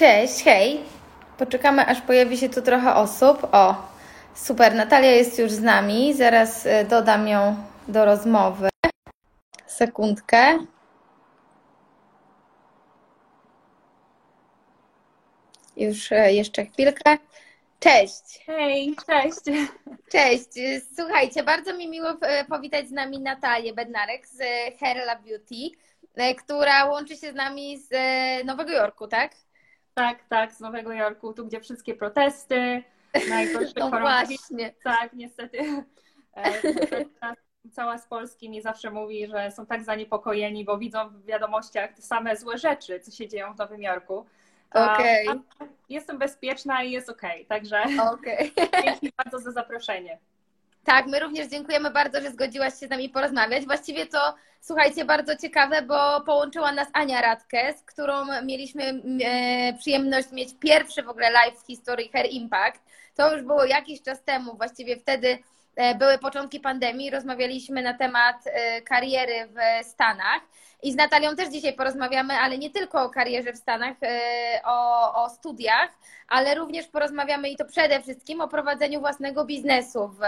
Cześć, 0.00 0.44
hej. 0.44 0.80
Poczekamy, 1.38 1.86
aż 1.86 2.00
pojawi 2.00 2.38
się 2.38 2.48
tu 2.48 2.62
trochę 2.62 2.94
osób. 2.94 3.48
O, 3.52 3.74
super. 4.34 4.74
Natalia 4.74 5.10
jest 5.10 5.38
już 5.38 5.52
z 5.52 5.60
nami. 5.60 6.14
Zaraz 6.14 6.66
e, 6.66 6.84
dodam 6.84 7.28
ją 7.28 7.56
do 7.88 8.04
rozmowy. 8.04 8.68
Sekundkę. 9.66 10.58
Już 15.76 16.12
e, 16.12 16.32
jeszcze 16.32 16.66
chwilkę. 16.66 17.18
Cześć. 17.80 18.44
Hej, 18.46 18.96
cześć. 19.06 19.40
Cześć. 20.12 20.48
Słuchajcie, 20.96 21.42
bardzo 21.42 21.74
mi 21.74 21.88
miło 21.88 22.10
e, 22.20 22.44
powitać 22.44 22.88
z 22.88 22.92
nami 22.92 23.20
Natalię 23.20 23.74
Bednarek 23.74 24.26
z 24.26 24.38
Herla 24.78 25.16
Beauty, 25.16 25.76
która 26.38 26.84
łączy 26.84 27.16
się 27.16 27.32
z 27.32 27.34
nami 27.34 27.78
z 27.78 27.90
Nowego 28.44 28.72
Jorku, 28.72 29.08
tak? 29.08 29.32
Tak, 29.94 30.24
tak, 30.28 30.52
z 30.52 30.60
Nowego 30.60 30.92
Jorku, 30.92 31.32
tu 31.32 31.46
gdzie 31.46 31.60
wszystkie 31.60 31.94
protesty, 31.94 32.82
najgorsze 33.28 33.72
No 33.76 33.90
właśnie. 33.90 34.74
Tak, 34.84 35.12
niestety. 35.12 35.84
E, 36.36 36.52
Cała 37.72 37.98
z 37.98 38.06
Polski 38.06 38.50
mi 38.50 38.62
zawsze 38.62 38.90
mówi, 38.90 39.26
że 39.26 39.50
są 39.50 39.66
tak 39.66 39.84
zaniepokojeni, 39.84 40.64
bo 40.64 40.78
widzą 40.78 41.08
w 41.08 41.24
wiadomościach 41.24 41.92
te 41.92 42.02
same 42.02 42.36
złe 42.36 42.58
rzeczy, 42.58 43.00
co 43.00 43.10
się 43.10 43.28
dzieją 43.28 43.54
w 43.54 43.58
Nowym 43.58 43.82
Jorku. 43.82 44.26
Okej. 44.70 45.28
a 45.28 45.64
Jestem 45.88 46.18
bezpieczna 46.18 46.82
i 46.82 46.90
jest 46.90 47.08
okej, 47.08 47.46
także 47.46 47.82
Okej. 48.12 48.52
dzięki 48.84 49.12
bardzo 49.16 49.38
za 49.38 49.52
zaproszenie. 49.52 50.18
Tak, 50.84 51.06
my 51.06 51.20
również 51.20 51.48
dziękujemy 51.48 51.90
bardzo, 51.90 52.20
że 52.20 52.30
zgodziłaś 52.30 52.80
się 52.80 52.86
z 52.86 52.90
nami 52.90 53.08
porozmawiać. 53.08 53.64
Właściwie 53.64 54.06
to, 54.06 54.34
słuchajcie, 54.60 55.04
bardzo 55.04 55.36
ciekawe, 55.36 55.82
bo 55.82 56.20
połączyła 56.20 56.72
nas 56.72 56.88
Ania 56.92 57.20
Radke, 57.20 57.74
z 57.78 57.82
którą 57.82 58.42
mieliśmy 58.42 59.02
e, 59.24 59.72
przyjemność 59.78 60.32
mieć 60.32 60.48
pierwszy 60.60 61.02
w 61.02 61.08
ogóle 61.08 61.30
live 61.30 61.62
w 61.62 61.66
historii 61.66 62.08
Hair 62.08 62.26
Impact. 62.30 62.82
To 63.14 63.32
już 63.34 63.42
było 63.42 63.64
jakiś 63.64 64.02
czas 64.02 64.22
temu, 64.22 64.56
właściwie 64.56 64.96
wtedy 64.96 65.38
były 65.98 66.18
początki 66.18 66.60
pandemii, 66.60 67.10
rozmawialiśmy 67.10 67.82
na 67.82 67.94
temat 67.94 68.36
e, 68.46 68.82
kariery 68.82 69.48
w 69.48 69.86
Stanach. 69.86 70.42
I 70.82 70.92
z 70.92 70.96
Natalią 70.96 71.36
też 71.36 71.48
dzisiaj 71.48 71.72
porozmawiamy, 71.72 72.34
ale 72.34 72.58
nie 72.58 72.70
tylko 72.70 73.02
o 73.02 73.10
karierze 73.10 73.52
w 73.52 73.56
Stanach, 73.56 73.96
e, 74.02 74.60
o, 74.64 75.14
o 75.24 75.30
studiach, 75.30 75.90
ale 76.28 76.54
również 76.54 76.86
porozmawiamy 76.86 77.50
i 77.50 77.56
to 77.56 77.64
przede 77.64 78.02
wszystkim 78.02 78.40
o 78.40 78.48
prowadzeniu 78.48 79.00
własnego 79.00 79.44
biznesu 79.44 80.08
w, 80.08 80.18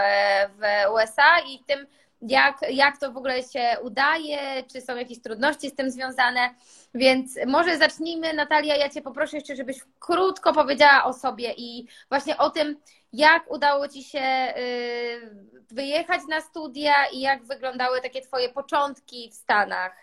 w 0.57 0.93
USA 0.93 1.39
i 1.47 1.63
tym, 1.67 1.87
jak, 2.21 2.57
jak 2.69 2.97
to 2.97 3.11
w 3.11 3.17
ogóle 3.17 3.43
się 3.43 3.77
udaje, 3.81 4.63
czy 4.73 4.81
są 4.81 4.95
jakieś 4.95 5.21
trudności 5.21 5.69
z 5.69 5.75
tym 5.75 5.91
związane. 5.91 6.49
Więc 6.93 7.39
może 7.47 7.77
zacznijmy, 7.77 8.33
Natalia, 8.33 8.75
ja 8.75 8.89
Cię 8.89 9.01
poproszę 9.01 9.37
jeszcze, 9.37 9.55
żebyś 9.55 9.77
krótko 9.99 10.53
powiedziała 10.53 11.03
o 11.03 11.13
sobie 11.13 11.53
i 11.57 11.87
właśnie 12.09 12.37
o 12.37 12.49
tym, 12.49 12.77
jak 13.13 13.51
udało 13.51 13.87
Ci 13.87 14.03
się 14.03 14.53
y, 14.57 15.53
wyjechać 15.71 16.21
na 16.29 16.41
studia 16.41 16.93
i 17.13 17.19
jak 17.19 17.43
wyglądały 17.43 18.01
takie 18.01 18.21
Twoje 18.21 18.49
początki 18.49 19.29
w 19.31 19.33
Stanach. 19.33 19.95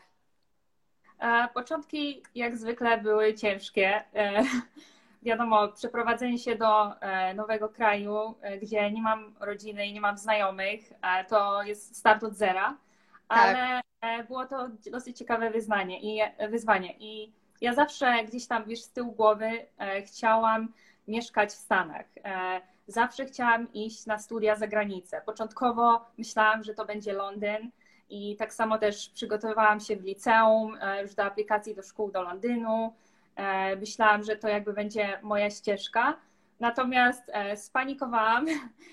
Początki 1.54 2.22
jak 2.34 2.56
zwykle 2.56 2.98
były 2.98 3.34
ciężkie. 3.34 4.04
E, 4.14 4.42
Wiadomo, 5.22 5.68
przeprowadzenie 5.68 6.38
się 6.38 6.56
do 6.56 7.00
e, 7.00 7.34
nowego 7.34 7.68
kraju, 7.68 8.34
e, 8.40 8.58
gdzie 8.58 8.90
nie 8.90 9.02
mam 9.02 9.34
rodziny 9.40 9.86
i 9.86 9.92
nie 9.92 10.00
mam 10.00 10.18
znajomych, 10.18 10.80
to 11.28 11.62
jest 11.62 11.96
start 11.96 12.24
od 12.24 12.34
zera, 12.34 12.76
ale 13.28 13.80
e, 14.00 14.24
było 14.24 14.46
to 14.46 14.68
dosyć 14.90 15.18
ciekawe 15.18 15.50
wyznanie 15.50 16.00
i 16.00 16.20
wyzwanie. 16.50 16.94
I 16.98 17.32
ja 17.60 17.74
zawsze 17.74 18.24
gdzieś 18.24 18.46
tam, 18.46 18.64
wiesz, 18.64 18.82
z 18.82 18.92
tyłu 18.92 19.12
głowy 19.12 19.66
chciałam 20.06 20.72
mieszkać 21.08 21.50
w 21.50 21.52
Stanach. 21.52 22.06
Zawsze 22.90 23.24
chciałam 23.24 23.72
iść 23.72 24.06
na 24.06 24.18
studia 24.18 24.56
za 24.56 24.66
granicę. 24.66 25.22
Początkowo 25.26 26.04
myślałam, 26.18 26.64
że 26.64 26.74
to 26.74 26.84
będzie 26.84 27.12
Londyn, 27.12 27.70
i 28.10 28.36
tak 28.36 28.54
samo 28.54 28.78
też 28.78 29.08
przygotowywałam 29.08 29.80
się 29.80 29.96
w 29.96 30.04
liceum 30.04 30.76
e, 30.80 31.02
już 31.02 31.14
do 31.14 31.24
aplikacji 31.24 31.74
do 31.74 31.82
szkół 31.82 32.10
do 32.10 32.22
Londynu. 32.22 32.94
E, 33.36 33.76
Myślałam, 33.76 34.22
że 34.22 34.36
to 34.36 34.48
jakby 34.48 34.72
będzie 34.72 35.18
moja 35.22 35.50
ścieżka. 35.50 36.16
Natomiast 36.60 37.22
e, 37.32 37.56
spanikowałam 37.56 38.46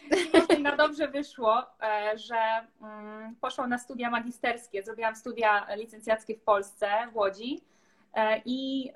i 0.57 0.61
na 0.61 0.75
dobrze 0.75 1.07
wyszło, 1.07 1.63
że 2.15 2.67
mm, 2.81 3.35
poszłam 3.41 3.69
na 3.69 3.77
studia 3.77 4.09
magisterskie. 4.09 4.83
Zrobiłam 4.83 5.15
studia 5.15 5.75
licencjackie 5.75 6.35
w 6.35 6.41
Polsce, 6.41 6.89
w 7.13 7.17
Łodzi 7.17 7.61
i 8.45 8.91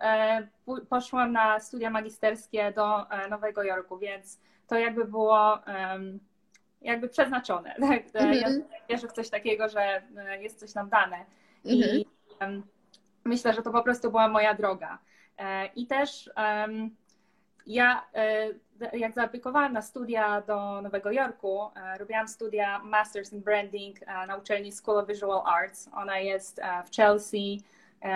poszłam 0.90 1.32
na 1.32 1.60
studia 1.60 1.90
magisterskie 1.90 2.72
do 2.72 3.06
Nowego 3.30 3.64
Jorku, 3.64 3.98
więc 3.98 4.40
to 4.72 4.78
jakby 4.78 5.06
było 5.06 5.60
jakby 6.82 7.10
przeznaczone. 7.10 7.76
Tak? 7.90 8.04
Ja 8.14 8.22
Mhm. 8.22 8.64
wierzę 8.90 9.08
w 9.08 9.12
coś 9.12 9.30
takiego, 9.30 9.70
że 9.70 9.82
e, 10.18 10.42
jest 10.44 10.60
coś 10.60 10.74
nam 10.74 10.90
dane. 10.90 11.26
Mhm. 11.66 11.98
I 12.00 12.06
em, 12.40 12.64
myślę, 13.26 13.54
że 13.54 13.62
to 13.62 13.72
po 13.72 13.84
prostu 13.84 14.12
była 14.12 14.28
moja 14.28 14.54
droga. 14.54 14.98
E, 15.38 15.66
I 15.66 15.88
też 15.88 16.30
ja, 17.68 18.04
e, 18.16 18.48
jak 18.94 19.14
zaaplikowałam 19.14 19.74
na 19.74 19.82
studia 19.82 20.42
do 20.42 20.82
Nowego 20.82 21.12
Jorku, 21.12 21.72
robiłam 22.00 22.28
studia 22.28 22.80
Masters 22.80 23.34
in 23.34 23.42
Branding 23.42 24.08
na 24.28 24.36
uczelni 24.38 24.72
School 24.72 24.98
of 24.98 25.08
Visual 25.08 25.42
Arts. 25.46 25.90
Ona 25.94 26.20
jest 26.20 26.62
w 26.86 26.96
Chelsea, 26.96 27.62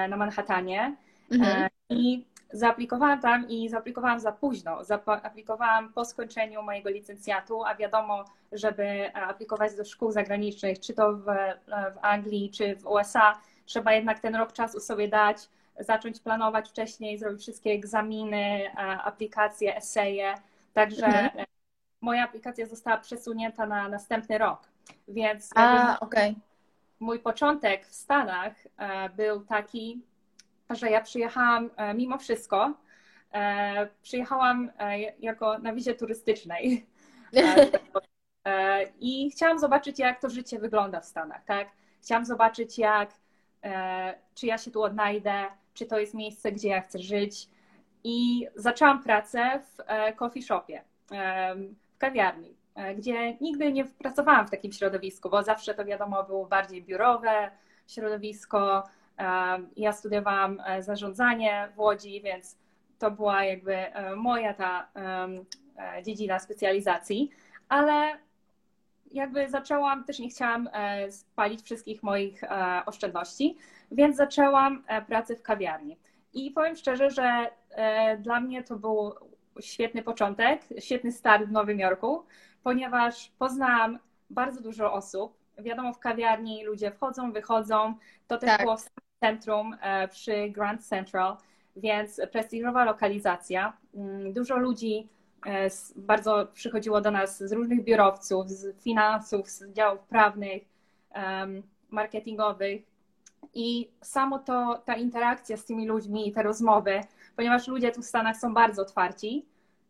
na 0.10 0.18
Manhattanie. 0.18 0.96
Mhm. 1.32 1.70
I 1.90 2.26
zaaplikowałam 2.58 3.22
tam 3.22 3.50
i 3.50 3.70
zaaplikowałam 3.70 4.20
za 4.20 4.32
późno. 4.32 4.84
Zaaplikowałam 4.84 5.94
po 5.94 6.06
skończeniu 6.06 6.62
mojego 6.62 6.90
licencjatu, 6.90 7.64
a 7.64 7.76
wiadomo, 7.76 8.26
żeby 8.52 9.14
aplikować 9.14 9.76
do 9.76 9.86
szkół 9.86 10.12
zagranicznych, 10.12 10.80
czy 10.80 10.94
to 10.94 11.14
w, 11.14 11.24
w 11.68 11.98
Anglii, 12.02 12.52
czy 12.52 12.76
w 12.76 12.88
USA, 12.88 13.38
trzeba 13.66 13.94
jednak 13.94 14.20
ten 14.20 14.36
rok 14.36 14.54
czasu 14.54 14.80
sobie 14.80 15.08
dać, 15.08 15.38
zacząć 15.80 16.20
planować 16.20 16.70
wcześniej, 16.70 17.18
zrobić 17.18 17.42
wszystkie 17.42 17.72
egzaminy, 17.72 18.72
aplikacje, 19.04 19.76
eseje. 19.76 20.34
Także 20.74 21.06
Mhm. 21.06 21.46
moja 22.02 22.24
aplikacja 22.24 22.66
została 22.66 22.98
przesunięta 22.98 23.66
na 23.66 23.90
następny 23.90 24.38
rok. 24.38 24.60
Więc 25.08 25.50
A, 25.56 25.98
okej. 26.00 26.36
mój 27.00 27.20
początek 27.20 27.88
w 27.88 27.94
Stanach 27.94 28.54
e, 28.78 29.10
był 29.10 29.46
taki, 29.46 30.02
że 30.70 30.90
ja 30.90 31.02
przyjechałam 31.02 31.70
e, 31.76 31.94
mimo 31.94 32.18
wszystko, 32.18 32.74
e, 33.34 33.88
przyjechałam 34.02 34.72
e, 34.80 35.00
jako 35.00 35.58
na 35.58 35.74
wizie 35.74 35.96
turystycznej. 35.96 36.86
I 39.00 39.32
chciałam 39.32 39.60
zobaczyć, 39.60 40.00
jak 40.00 40.22
to 40.22 40.30
życie 40.30 40.60
wygląda 40.60 41.02
w 41.02 41.06
Stanach, 41.06 41.46
tak? 41.46 41.68
Chciałam 42.02 42.26
zobaczyć, 42.26 42.78
jak, 42.78 43.14
czy 44.36 44.46
ja 44.48 44.58
się 44.58 44.72
tu 44.72 44.84
odnajdę, 44.84 45.46
czy 45.74 45.86
to 45.86 46.00
jest 46.00 46.14
miejsce, 46.14 46.52
gdzie 46.52 46.70
ja 46.70 46.82
chcę 46.82 47.00
żyć. 47.00 47.48
I 48.04 48.48
zaczęłam 48.56 49.04
pracę 49.04 49.60
w 49.60 49.84
coffee 50.16 50.44
shopie, 50.44 50.84
w 51.94 51.98
kawiarni, 51.98 52.56
gdzie 52.98 53.34
nigdy 53.34 53.72
nie 53.72 53.86
pracowałam 53.86 54.48
w 54.48 54.52
takim 54.52 54.72
środowisku, 54.72 55.30
bo 55.30 55.44
zawsze 55.44 55.74
to 55.74 55.86
wiadomo 55.86 56.24
było 56.24 56.46
bardziej 56.46 56.84
biurowe 56.84 57.52
środowisko. 57.88 58.84
Ja 59.76 59.94
studiowałam 59.94 60.62
e, 60.66 60.84
zarządzanie 60.84 61.70
w 61.76 61.80
Łodzi, 61.80 62.22
więc 62.22 62.58
to 63.00 63.12
była 63.12 63.44
jakby 63.44 63.76
e, 63.76 64.16
moja 64.16 64.54
ta 64.54 64.88
e, 64.96 66.04
dziedzina 66.04 66.40
specjalizacji, 66.40 67.30
ale 67.70 68.20
jakby 69.12 69.50
zaczęłam, 69.50 70.04
też 70.04 70.20
nie 70.20 70.30
chciałam 70.30 70.70
spalić 71.10 71.62
wszystkich 71.62 72.04
moich 72.04 72.42
oszczędności, 72.86 73.58
więc 73.92 74.16
zaczęłam 74.16 74.84
pracę 75.08 75.36
w 75.36 75.42
kawiarni. 75.42 75.98
I 76.34 76.52
powiem 76.52 76.76
szczerze, 76.76 77.10
że 77.10 77.52
dla 78.20 78.40
mnie 78.40 78.64
to 78.64 78.76
był 78.76 79.14
świetny 79.62 80.04
początek, 80.04 80.62
świetny 80.80 81.12
start 81.12 81.46
w 81.46 81.52
Nowym 81.52 81.80
Jorku, 81.80 82.26
ponieważ 82.64 83.32
poznałam 83.40 84.00
bardzo 84.30 84.62
dużo 84.62 84.94
osób. 84.94 85.38
Wiadomo, 85.58 85.94
w 85.94 86.00
kawiarni 86.00 86.66
ludzie 86.66 86.92
wchodzą, 86.92 87.32
wychodzą. 87.32 87.96
To 88.28 88.38
też 88.38 88.50
Tak. 88.50 88.62
było 88.62 88.78
centrum 89.26 89.76
e, 89.82 90.08
przy 90.08 90.50
Grand 90.50 90.86
Central, 90.88 91.38
więc 91.76 92.22
prestiżowa 92.32 92.86
lokalizacja. 92.86 93.74
Mm, 93.96 94.34
Dużo 94.34 94.58
ludzi 94.58 95.08
e, 95.46 95.68
bardzo 95.96 96.48
przychodziło 96.54 97.02
do 97.02 97.12
nas 97.12 97.44
z 97.44 97.52
różnych 97.54 97.84
biurowców, 97.84 98.50
z 98.50 98.82
finansów, 98.84 99.50
z 99.50 99.72
działów 99.74 100.00
prawnych, 100.00 100.64
marketingowych. 101.90 102.82
I 103.54 103.90
samo 104.02 104.40
to, 104.40 104.82
ta 104.86 104.96
interakcja 104.96 105.58
z 105.58 105.66
tymi 105.66 105.88
ludźmi 105.88 106.28
i 106.28 106.32
te 106.32 106.44
rozmowy, 106.44 107.02
ponieważ 107.36 107.68
ludzie 107.68 107.92
tu 107.92 108.02
w 108.02 108.06
Stanach 108.06 108.38
są 108.38 108.54
bardzo 108.54 108.82
otwarci, 108.82 109.46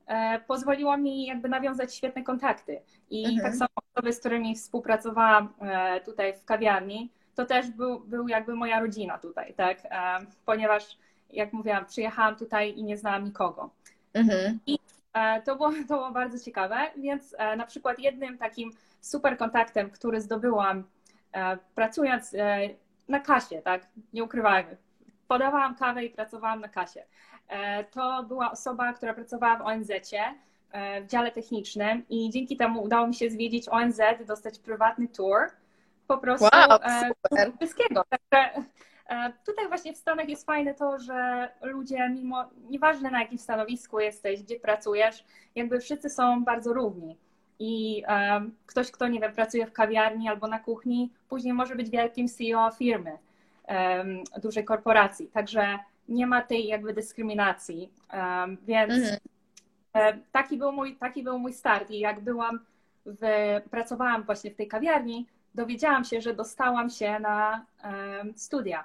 e, 0.07 0.39
pozwoliło 0.47 0.97
mi 0.97 1.25
jakby 1.25 1.49
nawiązać 1.49 1.95
świetne 1.95 2.23
kontakty. 2.23 2.81
I 3.09 3.25
Mhm. 3.25 3.41
tak 3.43 3.55
samo 3.55 3.69
osoby, 3.93 4.13
z 4.13 4.19
którymi 4.19 4.55
współpracowałam 4.55 5.53
tutaj 6.05 6.33
w 6.33 6.45
kawiarni, 6.45 7.09
to 7.35 7.45
też 7.45 7.71
był, 7.71 7.99
był 7.99 8.27
jakby 8.27 8.55
moja 8.55 8.79
rodzina 8.79 9.17
tutaj, 9.17 9.53
tak? 9.53 9.77
E, 9.85 10.19
Ponieważ 10.45 10.97
jak 11.29 11.53
mówiłam, 11.53 11.85
przyjechałam 11.85 12.35
tutaj 12.35 12.77
i 12.77 12.83
nie 12.83 12.97
znałam 12.97 13.23
nikogo. 13.23 13.69
Mhm. 14.13 14.59
I 14.67 14.79
to 15.45 15.55
było, 15.55 15.71
to 15.87 15.95
było 15.95 16.11
bardzo 16.11 16.39
ciekawe, 16.39 16.77
więc 16.97 17.35
na 17.57 17.65
przykład 17.65 17.99
jednym 17.99 18.37
takim 18.37 18.71
super 19.01 19.37
kontaktem, 19.37 19.89
który 19.89 20.21
zdobyłam 20.21 20.83
pracując 21.75 22.35
na 23.07 23.19
kasie, 23.19 23.61
tak, 23.61 23.87
nie 24.13 24.23
ukrywajmy, 24.23 24.77
podawałam 25.27 25.75
kawę 25.75 26.05
i 26.05 26.09
pracowałam 26.09 26.61
na 26.61 26.67
kasie. 26.67 27.03
To 27.91 28.23
była 28.23 28.51
osoba, 28.51 28.93
która 28.93 29.13
pracowała 29.13 29.57
w 29.57 29.61
ONZ-cie, 29.61 30.23
w 31.01 31.07
dziale 31.07 31.31
technicznym 31.31 32.03
i 32.09 32.29
dzięki 32.29 32.57
temu 32.57 32.83
udało 32.83 33.07
mi 33.07 33.15
się 33.15 33.29
zwiedzić 33.29 33.69
ONZ, 33.69 34.01
dostać 34.27 34.59
prywatny 34.59 35.07
tour 35.07 35.39
po 36.07 36.17
prostu 36.17 36.45
wow, 36.53 36.79
wszystkiego. 37.59 38.03
Także 38.09 38.63
E, 39.09 39.33
tutaj 39.45 39.67
właśnie 39.67 39.93
w 39.93 39.97
Stanach 39.97 40.29
jest 40.29 40.45
fajne 40.45 40.73
to, 40.73 40.99
że 40.99 41.49
ludzie, 41.61 42.09
mimo 42.09 42.45
nieważne 42.69 43.11
na 43.11 43.21
jakim 43.21 43.37
stanowisku 43.37 43.99
jesteś, 43.99 44.43
gdzie 44.43 44.59
pracujesz, 44.59 45.23
jakby 45.55 45.79
wszyscy 45.79 46.09
są 46.09 46.43
bardzo 46.43 46.73
równi. 46.73 47.17
I 47.59 48.03
um, 48.07 48.55
ktoś, 48.65 48.91
kto 48.91 49.07
nie 49.07 49.19
wiem, 49.19 49.33
pracuje 49.33 49.67
w 49.67 49.73
kawiarni 49.73 50.29
albo 50.29 50.47
na 50.47 50.59
kuchni, 50.59 51.11
później 51.29 51.53
może 51.53 51.75
być 51.75 51.89
wielkim 51.89 52.27
CEO 52.27 52.71
firmy, 52.71 53.17
dużej 54.41 54.65
korporacji. 54.65 55.27
Także 55.27 55.79
nie 56.09 56.27
ma 56.27 56.41
tej 56.41 56.67
jakby 56.67 56.93
dyskryminacji. 56.93 57.91
Więc 58.67 58.93
mhm. 58.93 59.17
E, 59.93 60.17
taki, 60.31 60.57
był 60.57 60.71
mój, 60.71 60.95
taki 60.95 61.23
był 61.23 61.39
mój 61.39 61.53
start. 61.53 61.91
I 61.91 61.99
jak 61.99 62.19
byłam, 62.19 62.59
w, 63.05 63.21
pracowałam 63.71 64.23
właśnie 64.23 64.51
w 64.51 64.55
tej 64.55 64.67
kawiarni, 64.67 65.27
dowiedziałam 65.55 66.03
się, 66.03 66.21
że 66.21 66.33
dostałam 66.33 66.89
się 66.89 67.19
na 67.19 67.65
studia 68.35 68.83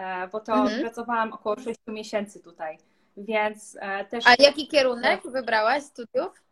E, 0.00 0.28
bo 0.28 0.40
to 0.40 0.54
mhm. 0.54 0.80
pracowałam 0.80 1.32
około 1.32 1.56
6 1.60 1.80
miesięcy 1.86 2.40
tutaj, 2.40 2.78
więc 3.16 3.76
e, 3.80 4.04
też... 4.04 4.24
A 4.26 4.42
jaki 4.42 4.68
kierunek 4.68 5.20
wybrałaś 5.24 5.82
studiów? 5.82 6.42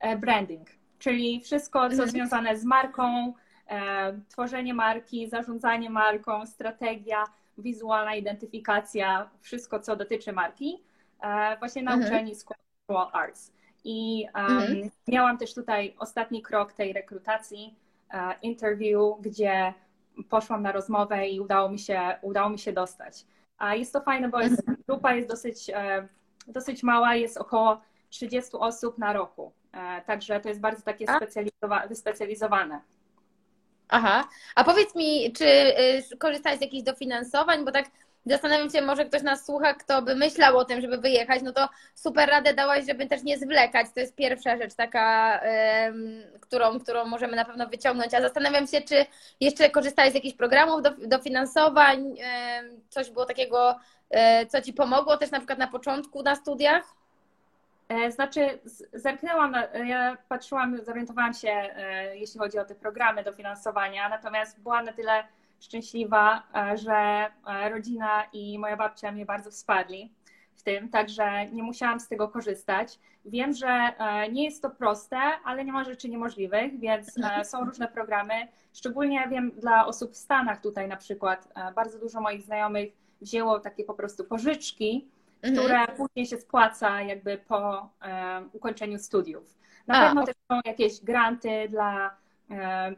E, 0.00 0.16
branding, 0.16 0.68
czyli 0.98 1.40
wszystko, 1.40 1.78
co 1.78 1.92
mhm. 1.92 2.10
związane 2.10 2.58
z 2.58 2.64
marką, 2.64 3.32
tworzenie 4.28 4.74
marki, 4.74 5.28
zarządzanie 5.28 5.90
marką, 5.90 6.46
strategia, 6.46 7.24
wizualna 7.58 8.14
identyfikacja, 8.14 9.30
wszystko, 9.40 9.80
co 9.80 9.96
dotyczy 9.96 10.32
marki, 10.32 10.82
właśnie 11.58 11.82
na 11.82 11.92
mhm. 11.92 12.12
uczelni 12.12 12.34
School 12.34 13.06
Arts. 13.12 13.52
I 13.84 14.26
um, 14.34 14.90
miałam 15.08 15.38
też 15.38 15.54
tutaj 15.54 15.94
ostatni 15.98 16.42
krok 16.42 16.72
tej 16.72 16.92
rekrutacji, 16.92 17.74
interview, 18.42 19.20
gdzie 19.20 19.74
poszłam 20.28 20.62
na 20.62 20.72
rozmowę 20.72 21.28
i 21.28 21.40
udało 21.40 21.68
mi 21.68 21.78
się, 21.78 22.00
udało 22.22 22.50
mi 22.50 22.58
się 22.58 22.72
dostać. 22.72 23.24
A 23.58 23.74
jest 23.74 23.92
to 23.92 24.00
fajne, 24.00 24.28
bo 24.28 24.40
jest, 24.40 24.58
mhm. 24.58 24.78
grupa 24.88 25.14
jest 25.14 25.28
dosyć, 25.28 25.70
e, 25.70 26.08
dosyć 26.46 26.82
mała, 26.82 27.14
jest 27.14 27.36
około 27.36 27.80
30 28.10 28.50
osób 28.52 28.98
na 28.98 29.12
roku. 29.12 29.52
E, 29.72 30.02
także 30.02 30.40
to 30.40 30.48
jest 30.48 30.60
bardzo 30.60 30.82
takie 30.82 31.06
wyspecjalizowane. 31.88 32.80
Aha. 33.88 34.28
A 34.54 34.64
powiedz 34.64 34.94
mi, 34.94 35.32
czy 35.32 35.44
korzystałeś 36.18 36.58
z 36.58 36.62
jakichś 36.62 36.82
dofinansowań? 36.82 37.64
Bo 37.64 37.72
tak 37.72 37.90
Zastanawiam 38.26 38.70
się, 38.70 38.82
może 38.82 39.04
ktoś 39.04 39.22
nas 39.22 39.46
słucha, 39.46 39.74
kto 39.74 40.02
by 40.02 40.14
myślał 40.14 40.58
o 40.58 40.64
tym, 40.64 40.80
żeby 40.80 40.98
wyjechać, 40.98 41.42
no 41.42 41.52
to 41.52 41.68
super 41.94 42.28
radę 42.28 42.54
dałaś, 42.54 42.86
żeby 42.86 43.06
też 43.06 43.22
nie 43.22 43.38
zwlekać. 43.38 43.86
To 43.94 44.00
jest 44.00 44.14
pierwsza 44.14 44.56
rzecz 44.56 44.74
taka, 44.74 45.40
którą, 46.40 46.80
którą 46.80 47.04
możemy 47.04 47.36
na 47.36 47.44
pewno 47.44 47.66
wyciągnąć. 47.66 48.14
A 48.14 48.20
zastanawiam 48.20 48.66
się, 48.66 48.80
czy 48.80 49.06
jeszcze 49.40 49.70
korzystałeś 49.70 50.12
z 50.12 50.14
jakichś 50.14 50.36
programów 50.36 50.82
do, 50.82 50.90
dofinansowań, 50.90 52.14
coś 52.88 53.10
było 53.10 53.26
takiego, 53.26 53.76
e, 54.10 54.46
co 54.46 54.62
Ci 54.62 54.72
pomogło 54.72 55.16
też 55.16 55.30
na 55.30 55.38
przykład 55.38 55.58
na 55.58 55.68
początku 55.68 56.22
na 56.22 56.36
studiach? 56.36 56.84
E, 57.88 58.12
znaczy, 58.12 58.58
zerknęłam, 58.92 59.54
ja 59.84 60.16
patrzyłam, 60.28 60.84
zorientowałam 60.84 61.34
się, 61.34 61.50
e, 61.50 62.16
jeśli 62.16 62.40
chodzi 62.40 62.58
o 62.58 62.64
te 62.64 62.74
programy 62.74 63.24
dofinansowania, 63.24 64.08
natomiast 64.08 64.60
byłam 64.60 64.84
na 64.84 64.92
tyle 64.92 65.24
szczęśliwa, 65.60 66.42
e, 66.54 66.76
że 66.76 67.26
e, 67.46 67.70
rodzina 67.70 68.24
i 68.32 68.58
moja 68.58 68.76
babcia 68.76 69.12
mnie 69.12 69.26
bardzo 69.26 69.50
wsparli 69.50 70.12
w 70.54 70.62
tym, 70.62 70.88
także 70.88 71.46
nie 71.46 71.62
musiałam 71.62 72.00
z 72.00 72.08
tego 72.08 72.28
korzystać. 72.28 72.98
Wiem, 73.24 73.54
że 73.54 73.68
e, 73.68 74.28
nie 74.32 74.44
jest 74.44 74.62
to 74.62 74.70
proste, 74.70 75.16
ale 75.44 75.64
nie 75.64 75.72
ma 75.72 75.84
rzeczy 75.84 76.08
niemożliwych, 76.08 76.80
więc 76.80 77.14
są 77.44 77.64
różne 77.64 77.88
programy. 77.88 78.34
Szczególnie 78.72 79.28
wiem 79.30 79.50
dla 79.50 79.86
osób 79.86 80.12
w 80.12 80.16
Stanach 80.16 80.60
tutaj 80.60 80.88
na 80.88 80.96
przykład, 80.96 81.48
bardzo 81.74 81.98
dużo 81.98 82.20
moich 82.20 82.42
znajomych 82.42 82.92
wzięło 83.20 83.60
takie 83.60 83.84
po 83.84 83.94
prostu 83.94 84.24
pożyczki, 84.24 85.08
mhm. 85.42 85.64
które 85.64 85.96
później 85.96 86.26
się 86.26 86.36
spłaca 86.36 87.02
jakby 87.02 87.38
po 87.38 87.90
ukończeniu 88.52 88.98
studiów. 88.98 89.58
Na 89.86 90.06
pewno 90.06 90.26
też 90.26 90.34
są 90.52 90.60
jakieś 90.64 91.00
granty 91.00 91.68
dla, 91.68 92.16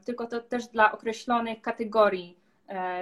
tylko 0.04 0.26
to 0.26 0.40
też 0.40 0.66
dla 0.66 0.92
określonych 0.92 1.62
kategorii 1.62 2.41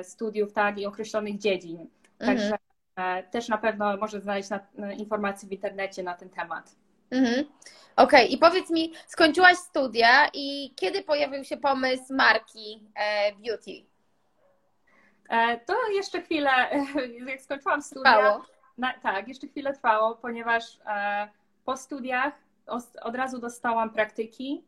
studiów, 0.02 0.52
tak, 0.52 0.78
i 0.78 0.86
określonych 0.86 1.38
dziedzin. 1.38 1.88
Także 2.18 2.56
mhm. 2.96 3.30
też 3.30 3.48
na 3.48 3.58
pewno 3.58 3.96
może 3.96 4.20
znaleźć 4.20 4.50
na, 4.50 4.92
informacje 4.92 5.48
w 5.48 5.52
internecie 5.52 6.02
na 6.02 6.14
ten 6.14 6.30
temat. 6.30 6.76
Mhm. 7.10 7.44
Okej, 7.96 8.24
okay. 8.24 8.26
i 8.26 8.38
powiedz 8.38 8.70
mi, 8.70 8.92
skończyłaś 9.06 9.56
studia 9.56 10.28
i 10.34 10.74
kiedy 10.76 11.02
pojawił 11.02 11.44
się 11.44 11.56
pomysł 11.56 12.14
marki 12.14 12.88
e, 12.94 13.32
Beauty? 13.32 13.90
E, 15.28 15.60
to 15.60 15.74
jeszcze 15.94 16.22
chwilę, 16.22 16.50
jak 17.28 17.40
skończyłam 17.40 17.82
studia. 17.82 18.12
Trwało. 18.12 18.44
Na, 18.78 18.92
tak, 19.02 19.28
jeszcze 19.28 19.46
chwilę 19.46 19.72
trwało, 19.72 20.14
ponieważ 20.14 20.64
e, 20.86 21.28
po 21.64 21.76
studiach 21.76 22.32
od 23.02 23.14
razu 23.14 23.38
dostałam 23.38 23.90
praktyki, 23.90 24.64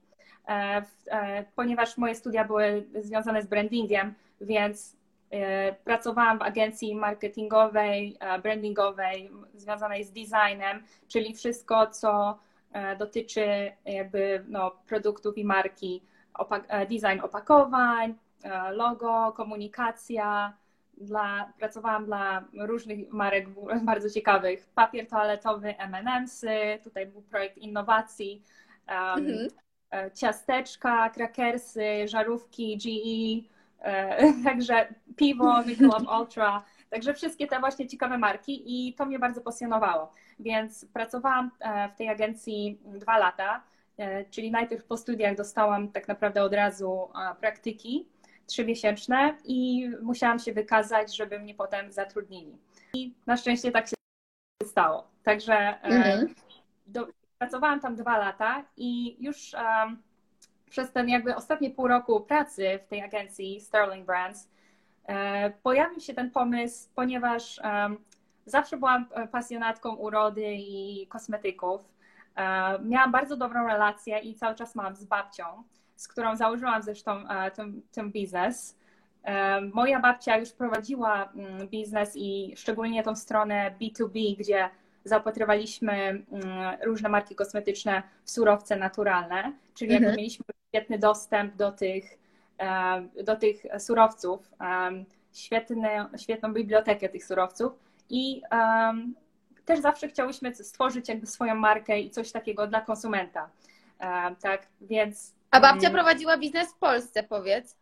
e, 0.49 0.83
e, 1.07 1.45
ponieważ 1.57 1.99
moje 1.99 2.15
studia 2.15 2.45
były 2.45 2.87
związane 3.01 3.43
z 3.43 3.47
brandingiem, 3.47 4.15
więc 4.43 4.97
e, 5.31 5.73
pracowałam 5.73 6.39
w 6.39 6.43
agencji 6.43 6.95
marketingowej, 6.95 8.17
e, 8.21 8.39
brandingowej, 8.39 9.31
związanej 9.55 10.05
z 10.05 10.13
designem, 10.13 10.83
czyli 11.09 11.35
wszystko, 11.35 11.87
co 11.87 12.39
e, 12.73 12.97
dotyczy 12.97 13.73
jakby 13.85 14.45
no, 14.49 14.71
produktów 14.87 15.39
i 15.39 15.45
marki, 15.45 16.03
design 16.91 17.21
opakowań, 17.23 18.15
logo, 18.71 19.33
komunikacja. 19.37 20.57
Dla, 20.97 21.53
pracowałam 21.59 22.05
dla 22.05 22.45
różnych 22.61 23.13
marek 23.13 23.49
bardzo 23.85 24.11
ciekawych. 24.11 24.69
Papier 24.75 25.09
toaletowy, 25.09 25.79
M&M'sy, 25.79 26.79
tutaj 26.85 27.07
był 27.07 27.23
projekt 27.23 27.59
innowacji, 27.59 28.43
um, 28.89 29.27
mhm. 29.27 29.49
ciasteczka, 30.15 31.11
krakersy, 31.11 32.09
żarówki 32.09 32.77
GE, 32.77 33.53
także 34.45 34.95
piwo, 35.17 35.63
Michelob 35.63 36.03
Ultra, 36.21 36.65
także 36.91 37.15
wszystkie 37.15 37.47
te 37.47 37.61
właśnie 37.61 37.89
ciekawe 37.89 38.19
marki 38.19 38.63
i 38.67 38.95
to 38.95 39.07
mnie 39.07 39.19
bardzo 39.19 39.41
pasjonowało. 39.41 40.13
Więc 40.39 40.87
pracowałam 40.93 41.51
e, 41.61 41.89
w 41.89 41.97
tej 41.97 42.09
agencji 42.09 42.79
dwa 42.85 43.19
lata, 43.19 43.63
e, 43.97 44.25
czyli 44.25 44.51
najpierw 44.51 44.85
po 44.85 44.97
studiach 44.97 45.37
dostałam 45.37 45.89
tak 45.89 46.09
naprawdę 46.09 46.43
od 46.43 46.55
razu 46.55 47.09
praktyki 47.41 48.09
trzymiesięczne 48.47 49.39
i 49.45 49.91
musiałam 50.03 50.39
się 50.39 50.53
wykazać, 50.53 51.17
żeby 51.17 51.39
mnie 51.39 51.55
potem 51.55 51.93
zatrudnili. 51.93 52.57
I 52.95 53.15
na 53.27 53.37
szczęście 53.37 53.73
tak 53.73 53.89
się 53.89 53.95
stało. 54.65 55.09
Także 55.23 55.83
mhm. 55.83 56.35
do, 56.87 57.07
pracowałam 57.39 57.81
tam 57.81 57.97
dwa 57.97 58.19
lata 58.19 58.65
i 58.77 59.17
już 59.25 59.55
um, 59.55 60.03
przez 60.73 60.93
ten 60.93 61.09
jakby 61.09 61.37
ostatnie 61.37 61.71
pół 61.71 61.89
roku 61.89 62.21
pracy 62.21 62.79
w 62.85 62.89
tej 62.89 63.03
agencji 63.03 63.61
Sterling 63.61 64.07
Brands 64.07 64.49
e, 65.07 65.51
pojawił 65.51 66.01
się 66.01 66.15
ten 66.15 66.31
pomysł, 66.31 66.89
ponieważ 66.95 67.61
zawsze 68.47 68.77
byłam 68.77 69.07
e, 69.11 69.29
pasjonatką 69.29 69.95
urody 69.97 70.55
i 70.55 71.07
kosmetyków. 71.07 71.81
E, 72.37 72.79
miałam 72.79 73.13
bardzo 73.13 73.37
dobrą 73.37 73.67
relację 73.67 74.19
i 74.19 74.35
cały 74.35 74.55
czas 74.55 74.75
mam 74.75 74.97
z 74.97 75.05
babcią, 75.05 75.45
z 75.97 76.09
którą 76.09 76.37
założyłam 76.37 76.83
zresztą 76.83 77.25
ten, 77.55 77.83
ten 77.93 78.13
biznes. 78.13 78.79
Moja 79.73 80.01
babcia 80.01 80.39
już 80.39 80.53
prowadziła 80.53 81.33
mm, 81.33 81.69
biznes 81.69 82.13
i 82.17 82.53
szczególnie 82.57 83.03
tą 83.03 83.17
stronę 83.17 83.75
B2B, 83.81 84.37
gdzie 84.39 84.71
zaopatrywaliśmy 85.05 85.93
mm, 85.93 86.25
różne 86.85 87.09
marki 87.09 87.35
kosmetyczne 87.35 88.03
w 88.25 88.31
surowce 88.31 88.77
naturalne, 88.77 89.53
czyli 89.75 89.95
mhm. 89.95 90.17
mieliśmy 90.17 90.45
świetny 90.73 90.99
dostęp 90.99 91.57
do 91.57 91.73
tych, 91.73 92.19
e, 92.59 93.03
do 93.25 93.37
tych 93.37 93.63
surowców, 93.79 94.51
świetny, 95.33 95.89
świetną 96.17 96.53
bibliotekę 96.53 97.09
tych 97.09 97.25
surowców 97.25 97.73
i 98.11 98.43
um, 98.51 99.15
też 99.65 99.81
zawsze 99.81 100.09
chciałyśmy 100.09 100.55
stworzyć 100.55 101.09
jakby 101.09 101.27
swoją 101.27 101.55
markę 101.55 102.01
i 102.01 102.11
coś 102.11 102.33
takiego 102.33 102.67
dla 102.67 102.81
konsumenta. 102.81 103.51
Um, 104.01 104.37
tak, 104.37 104.67
więc. 104.81 105.35
A 105.51 105.61
babcia 105.61 105.89
um, 105.89 105.93
prowadziła 105.93 106.39
biznes 106.39 106.73
w 106.73 106.79
Polsce, 106.79 107.23
powiedz. 107.23 107.77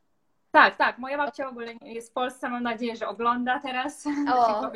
Tak, 0.53 0.77
tak. 0.77 0.99
Moja 0.99 1.19
babcia 1.19 1.47
w 1.47 1.49
ogóle 1.49 1.75
jest 1.83 2.11
w 2.11 2.13
Polsce. 2.13 2.49
Mam 2.49 2.63
nadzieję, 2.63 2.97
że 2.97 3.09
ogląda 3.09 3.59
teraz. 3.59 4.05
O. 4.35 4.71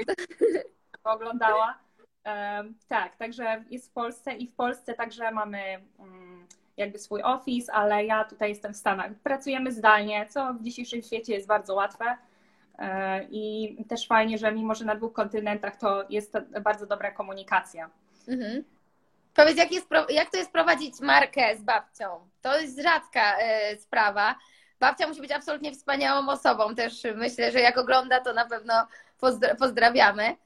oglądała. 1.04 1.78
Tak, 2.88 3.16
także 3.16 3.64
jest 3.70 3.90
w 3.90 3.92
Polsce 3.92 4.32
i 4.32 4.46
w 4.46 4.54
Polsce 4.54 4.94
także 4.94 5.30
mamy 5.30 5.58
mm, 5.98 6.46
jakby 6.76 6.98
swój 6.98 7.22
office, 7.22 7.72
ale 7.72 8.04
ja 8.04 8.24
tutaj 8.24 8.48
jestem 8.48 8.74
w 8.74 8.76
Stanach. 8.76 9.10
Pracujemy 9.22 9.72
zdalnie, 9.72 10.26
co 10.26 10.54
w 10.54 10.62
dzisiejszym 10.62 11.02
świecie 11.02 11.34
jest 11.34 11.46
bardzo 11.46 11.74
łatwe. 11.74 12.04
E, 12.78 13.24
I 13.30 13.76
też 13.88 14.06
fajnie, 14.06 14.38
że 14.38 14.52
mimo, 14.52 14.74
że 14.74 14.84
na 14.84 14.94
dwóch 14.94 15.12
kontynentach 15.12 15.76
to 15.76 16.04
jest 16.10 16.32
bardzo 16.62 16.86
dobra 16.86 17.10
komunikacja. 17.10 17.90
Mhm. 18.28 18.64
Powiedz, 19.34 19.56
jak, 19.56 19.72
jest, 19.72 19.86
jak 20.08 20.30
to 20.30 20.36
jest 20.36 20.52
prowadzić 20.52 21.00
markę 21.00 21.56
z 21.56 21.62
babcią? 21.62 22.28
To 22.42 22.60
jest 22.60 22.82
rzadka 22.82 23.38
e, 23.38 23.76
sprawa. 23.76 24.34
Babcia 24.80 25.08
musi 25.08 25.20
być 25.20 25.32
absolutnie 25.32 25.72
wspaniałą 25.72 26.28
osobą. 26.28 26.74
Też 26.74 27.02
myślę, 27.14 27.52
że 27.52 27.60
jak 27.60 27.78
ogląda, 27.78 28.20
to 28.20 28.32
na 28.32 28.44
pewno 28.46 28.86
pozdrawiamy. 29.58 30.36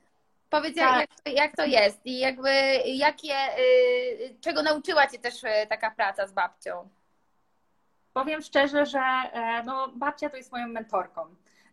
Powiedz, 0.50 0.76
tak. 0.76 1.08
jak, 1.26 1.34
jak, 1.34 1.56
to 1.56 1.64
jest 1.64 2.06
i 2.06 2.18
jakby 2.18 2.50
jakie, 2.86 3.34
y, 3.58 4.36
czego 4.40 4.62
nauczyła 4.62 5.06
Cię 5.06 5.18
też 5.18 5.44
y, 5.44 5.66
taka 5.68 5.90
praca 5.90 6.26
z 6.26 6.32
babcią? 6.32 6.88
Powiem 8.18 8.42
szczerze, 8.42 8.86
że 8.86 8.98
e, 8.98 9.62
no, 9.64 9.88
babcia 9.88 10.30
to 10.30 10.36
jest 10.36 10.52
moją 10.52 10.68
mentorką, 10.68 11.26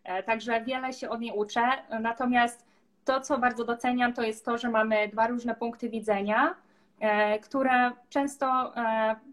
e, 0.03 0.23
także 0.23 0.63
wiele 0.63 0.93
się 0.93 1.09
od 1.09 1.21
niej 1.21 1.31
uczę. 1.35 1.61
Natomiast 1.99 2.65
to, 3.05 3.21
co 3.21 3.37
bardzo 3.37 3.65
doceniam, 3.65 4.13
to 4.13 4.21
jest 4.21 4.45
to, 4.45 4.57
że 4.57 4.69
mamy 4.69 5.07
dwa 5.07 5.27
różne 5.27 5.55
punkty 5.55 5.89
widzenia, 5.89 6.55
e, 6.99 7.39
które 7.39 7.91
często 8.09 8.73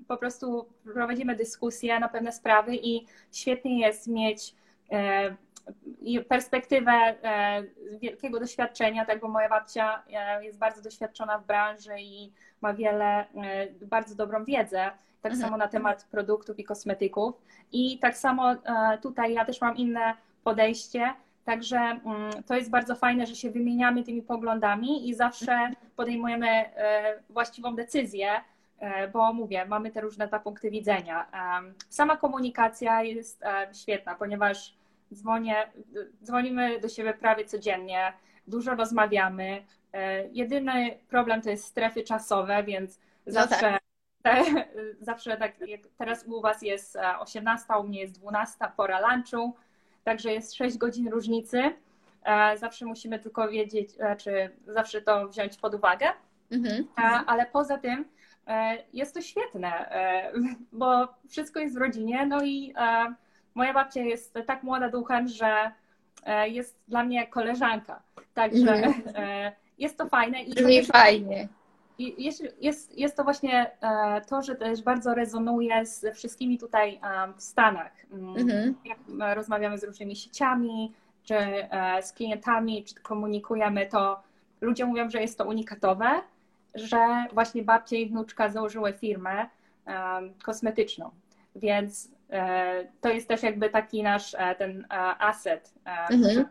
po 0.09 0.17
prostu 0.17 0.67
prowadzimy 0.95 1.37
dyskusje 1.37 2.01
na 2.01 2.09
pewne 2.09 2.33
sprawy 2.33 2.77
i 2.77 3.07
świetnie 3.33 3.81
jest 3.81 4.07
mieć 4.07 4.55
perspektywę 6.29 6.93
e, 6.93 7.63
wielkiego 8.01 8.41
doświadczenia, 8.41 9.05
tak 9.05 9.21
bo 9.21 9.29
moja 9.29 9.49
babcia 9.49 10.03
e, 10.13 10.45
jest 10.45 10.59
bardzo 10.59 10.83
doświadczona 10.83 11.39
w 11.39 11.47
branży 11.47 11.95
i 11.99 12.33
ma 12.61 12.75
wiele, 12.75 13.21
e, 13.21 13.27
bardzo 13.87 14.15
dobrą 14.15 14.45
wiedzę, 14.45 14.91
tak 15.23 15.33
mhm. 15.33 15.41
samo 15.41 15.57
na 15.57 15.69
temat 15.69 16.05
produktów 16.11 16.59
i 16.59 16.65
kosmetyków. 16.65 17.43
I 17.73 17.99
tak 17.99 18.17
samo 18.17 18.55
tutaj 19.03 19.35
ja 19.35 19.45
też 19.45 19.61
mam 19.61 19.77
inne 19.77 20.15
podejście, 20.45 21.15
także 21.45 21.77
mm, 21.77 22.43
to 22.47 22.55
jest 22.55 22.71
bardzo 22.71 22.95
fajne, 22.95 23.27
że 23.27 23.35
się 23.35 23.51
wymieniamy 23.51 24.05
tymi 24.05 24.23
poglądami 24.23 25.09
i 25.09 25.15
zawsze 25.15 25.71
podejmujemy 25.97 26.65
właściwą 27.31 27.75
decyzję, 27.75 28.29
bo 29.13 29.33
mówię, 29.33 29.67
mamy 29.67 29.91
te 29.91 30.01
różne 30.01 30.27
dwa 30.27 30.39
punkty 30.39 30.71
widzenia. 30.71 31.27
Sama 31.89 32.17
komunikacja 32.17 33.03
jest 33.03 33.43
świetna, 33.73 34.15
ponieważ 34.15 34.75
dzwonię, 35.13 35.73
dzwonimy 36.23 36.81
do 36.81 36.89
siebie 36.89 37.15
prawie 37.15 37.45
codziennie, 37.45 38.13
dużo 38.47 38.75
rozmawiamy. 38.75 39.65
E, 39.93 40.29
jedyny 40.29 40.99
problem 41.09 41.43
to 41.43 41.51
jest 41.51 41.65
strefy 41.65 42.03
czasowe, 42.03 42.65
więc 42.65 43.01
no 43.27 43.33
zawsze, 43.33 43.79
tak. 44.23 44.45
te, 44.45 44.45
zawsze 45.01 45.37
tak 45.37 45.69
jak 45.69 45.81
teraz 45.99 46.25
u 46.27 46.41
Was 46.41 46.63
jest 46.63 46.99
18, 47.19 47.67
e, 47.75 47.79
u 47.79 47.85
mnie 47.85 48.01
jest 48.01 48.19
12, 48.21 48.57
pora 48.77 49.15
lunchu, 49.15 49.55
także 50.05 50.33
jest 50.33 50.55
6 50.55 50.79
godzin 50.79 51.09
różnicy. 51.09 51.63
E, 52.23 52.59
zawsze 52.59 52.87
musimy 52.87 53.19
tylko 53.19 53.49
wiedzieć, 53.49 53.91
czy 54.19 54.51
zawsze 54.67 55.03
to 55.03 55.29
wziąć 55.29 55.57
pod 55.57 55.75
uwagę. 55.75 56.07
Mhm. 56.51 56.89
Ale 57.27 57.47
poza 57.47 57.79
tym 57.79 58.05
jest 58.93 59.15
to 59.15 59.21
świetne, 59.21 59.91
bo 60.73 61.15
wszystko 61.29 61.61
jest 61.61 61.75
w 61.75 61.79
rodzinie, 61.79 62.27
no 62.27 62.45
i 62.45 62.75
moja 63.55 63.75
babcia 63.75 64.01
jest 64.01 64.35
tak 64.47 64.63
młoda 64.63 64.89
duchem, 64.89 65.29
że 65.29 65.73
e, 66.27 66.49
jest 66.49 66.79
dla 66.89 67.05
mnie 67.05 67.27
koleżanka. 67.27 68.03
Także 68.35 68.73
mm. 68.73 69.53
jest 69.79 69.99
to 69.99 70.09
fajne. 70.09 70.43
I 70.43 70.55
Brzmi 70.55 70.85
fajnie. 70.85 71.49
I 71.99 72.25
jest, 72.25 72.43
jest, 72.61 72.99
jest 72.99 73.17
to 73.17 73.25
właśnie 73.25 73.71
e, 73.81 74.21
to, 74.21 74.43
że 74.43 74.55
też 74.55 74.83
bardzo 74.83 75.15
rezonuje 75.15 75.87
z 75.87 76.17
wszystkimi 76.17 76.59
tutaj 76.59 77.01
w 77.37 77.43
Stanach. 77.43 77.93
Mm. 78.13 78.75
Jak 78.85 78.99
rozmawiamy 79.37 79.79
z 79.79 79.85
różnymi 79.85 80.17
sieciami, 80.17 80.93
czy 81.25 81.35
z 82.03 82.13
klientami, 82.13 82.85
czy 82.85 82.95
komunikujemy, 82.95 83.87
to 83.87 84.23
ludzie 84.61 84.85
mówią, 84.85 85.11
że 85.11 85.21
jest 85.21 85.39
to 85.39 85.45
unikatowe, 85.45 86.23
że 86.75 87.25
właśnie 87.33 87.63
babcia 87.63 87.97
i 87.97 88.07
wnuczka 88.07 88.49
założyły 88.49 88.93
firmę 88.93 89.47
kosmetyczną. 90.43 91.11
Więc 91.57 92.11
to 93.01 93.09
jest 93.09 93.29
też 93.29 93.43
jakby 93.43 93.71
taki 93.71 94.03
nasz 94.03 94.35
e, 94.35 94.55
ten 94.55 94.85
e, 94.85 94.95
asset 95.19 95.75
mhm. 96.11 96.47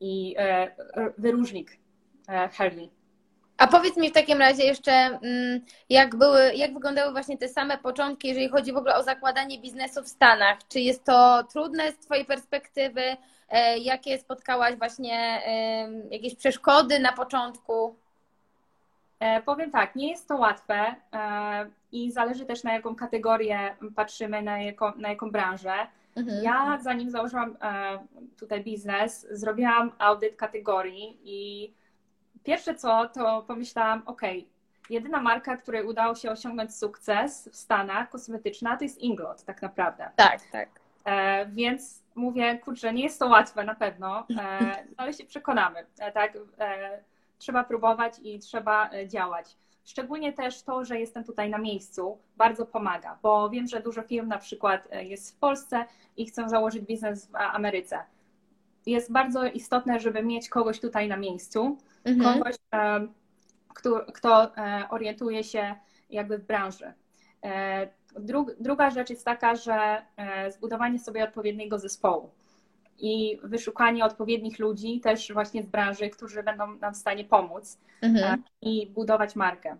i 0.00 0.36
wyróżnik 1.18 1.78
Harley. 2.52 2.90
A 3.58 3.66
powiedz 3.66 3.96
mi 3.96 4.10
w 4.10 4.14
takim 4.14 4.38
razie 4.38 4.64
jeszcze, 4.64 4.92
mm, 4.92 5.60
jak, 5.88 6.16
były, 6.16 6.54
jak 6.54 6.74
wyglądały 6.74 7.12
właśnie 7.12 7.38
te 7.38 7.48
same 7.48 7.78
początki, 7.78 8.28
jeżeli 8.28 8.48
chodzi 8.48 8.72
w 8.72 8.76
ogóle 8.76 8.96
o 8.96 9.02
zakładanie 9.02 9.60
biznesu 9.60 10.02
w 10.02 10.08
Stanach? 10.08 10.58
Czy 10.68 10.80
jest 10.80 11.04
to 11.04 11.42
trudne 11.42 11.92
z 11.92 11.98
Twojej 11.98 12.24
perspektywy? 12.24 13.02
Jakie 13.80 14.18
spotkałaś 14.18 14.76
właśnie 14.76 15.42
jakieś 16.10 16.34
przeszkody 16.34 16.98
na 16.98 17.12
początku? 17.12 17.96
Powiem 19.44 19.70
tak, 19.70 19.96
nie 19.96 20.10
jest 20.10 20.28
to 20.28 20.36
łatwe 20.36 20.94
i 21.92 22.12
zależy 22.12 22.46
też 22.46 22.64
na 22.64 22.72
jaką 22.72 22.94
kategorię 22.94 23.76
patrzymy, 23.96 24.42
na 24.42 24.62
jaką, 24.62 24.92
na 24.96 25.08
jaką 25.08 25.30
branżę. 25.30 25.74
Mhm. 26.16 26.44
Ja 26.44 26.78
zanim 26.82 27.10
założyłam 27.10 27.56
e, 27.62 27.98
tutaj 28.38 28.64
biznes, 28.64 29.26
zrobiłam 29.30 29.92
audyt 29.98 30.36
kategorii 30.36 31.18
i 31.24 31.72
pierwsze 32.44 32.74
co, 32.74 33.08
to 33.08 33.44
pomyślałam, 33.46 34.02
ok, 34.06 34.22
jedyna 34.90 35.20
marka, 35.20 35.56
której 35.56 35.84
udało 35.84 36.14
się 36.14 36.30
osiągnąć 36.30 36.76
sukces 36.76 37.48
w 37.52 37.56
Stanach, 37.56 38.10
kosmetyczna, 38.10 38.76
to 38.76 38.84
jest 38.84 38.98
Inglot 38.98 39.44
tak 39.44 39.62
naprawdę. 39.62 40.10
Tak, 40.16 40.40
tak. 40.52 40.68
E, 41.04 41.46
więc 41.46 42.02
mówię, 42.14 42.58
kurczę, 42.58 42.92
nie 42.92 43.02
jest 43.02 43.18
to 43.18 43.26
łatwe 43.26 43.64
na 43.64 43.74
pewno, 43.74 44.26
e, 44.38 44.84
ale 44.96 45.12
się 45.12 45.24
przekonamy. 45.24 45.86
E, 45.98 46.12
tak, 46.12 46.38
e, 46.58 47.00
trzeba 47.38 47.64
próbować 47.64 48.14
i 48.22 48.38
trzeba 48.38 48.90
e, 48.90 49.08
działać. 49.08 49.56
Szczególnie 49.90 50.32
też 50.32 50.62
to, 50.62 50.84
że 50.84 51.00
jestem 51.00 51.24
tutaj 51.24 51.50
na 51.50 51.58
miejscu, 51.58 52.18
bardzo 52.36 52.66
pomaga, 52.66 53.18
bo 53.22 53.50
wiem, 53.50 53.66
że 53.66 53.80
dużo 53.80 54.02
firm 54.02 54.28
na 54.28 54.38
przykład 54.38 54.88
e, 54.90 55.04
jest 55.04 55.36
w 55.36 55.38
Polsce 55.38 55.84
i 56.16 56.26
chcą 56.26 56.48
założyć 56.48 56.82
biznes 56.82 57.26
w 57.26 57.36
Ameryce. 57.36 57.98
Jest 58.86 59.12
bardzo 59.12 59.44
istotne, 59.44 60.00
żeby 60.00 60.22
mieć 60.22 60.48
kogoś 60.48 60.80
tutaj 60.80 61.08
na 61.08 61.16
miejscu, 61.16 61.78
mhm. 62.04 62.38
kogoś, 62.38 62.56
e, 62.74 63.06
kto, 63.74 64.06
kto 64.14 64.56
e, 64.56 64.84
orientuje 64.90 65.44
się 65.44 65.74
jakby 66.10 66.38
w 66.38 66.46
branży. 66.46 66.92
Druga 68.60 68.90
rzecz 68.90 69.10
jest 69.10 69.24
taka, 69.24 69.54
że 69.54 70.02
zbudowanie 70.50 70.98
sobie 70.98 71.24
odpowiedniego 71.24 71.78
zespołu 71.78 72.30
i 73.00 73.40
wyszukanie 73.42 74.04
odpowiednich 74.04 74.58
ludzi 74.58 75.00
też 75.00 75.32
właśnie 75.32 75.62
z 75.62 75.66
branży, 75.66 76.10
którzy 76.10 76.42
będą 76.42 76.74
nam 76.74 76.94
w 76.94 76.96
stanie 76.96 77.24
pomóc 77.24 77.78
mhm. 78.02 78.40
E, 78.40 78.68
i 78.68 78.86
budować 78.86 79.36
markę. 79.36 79.76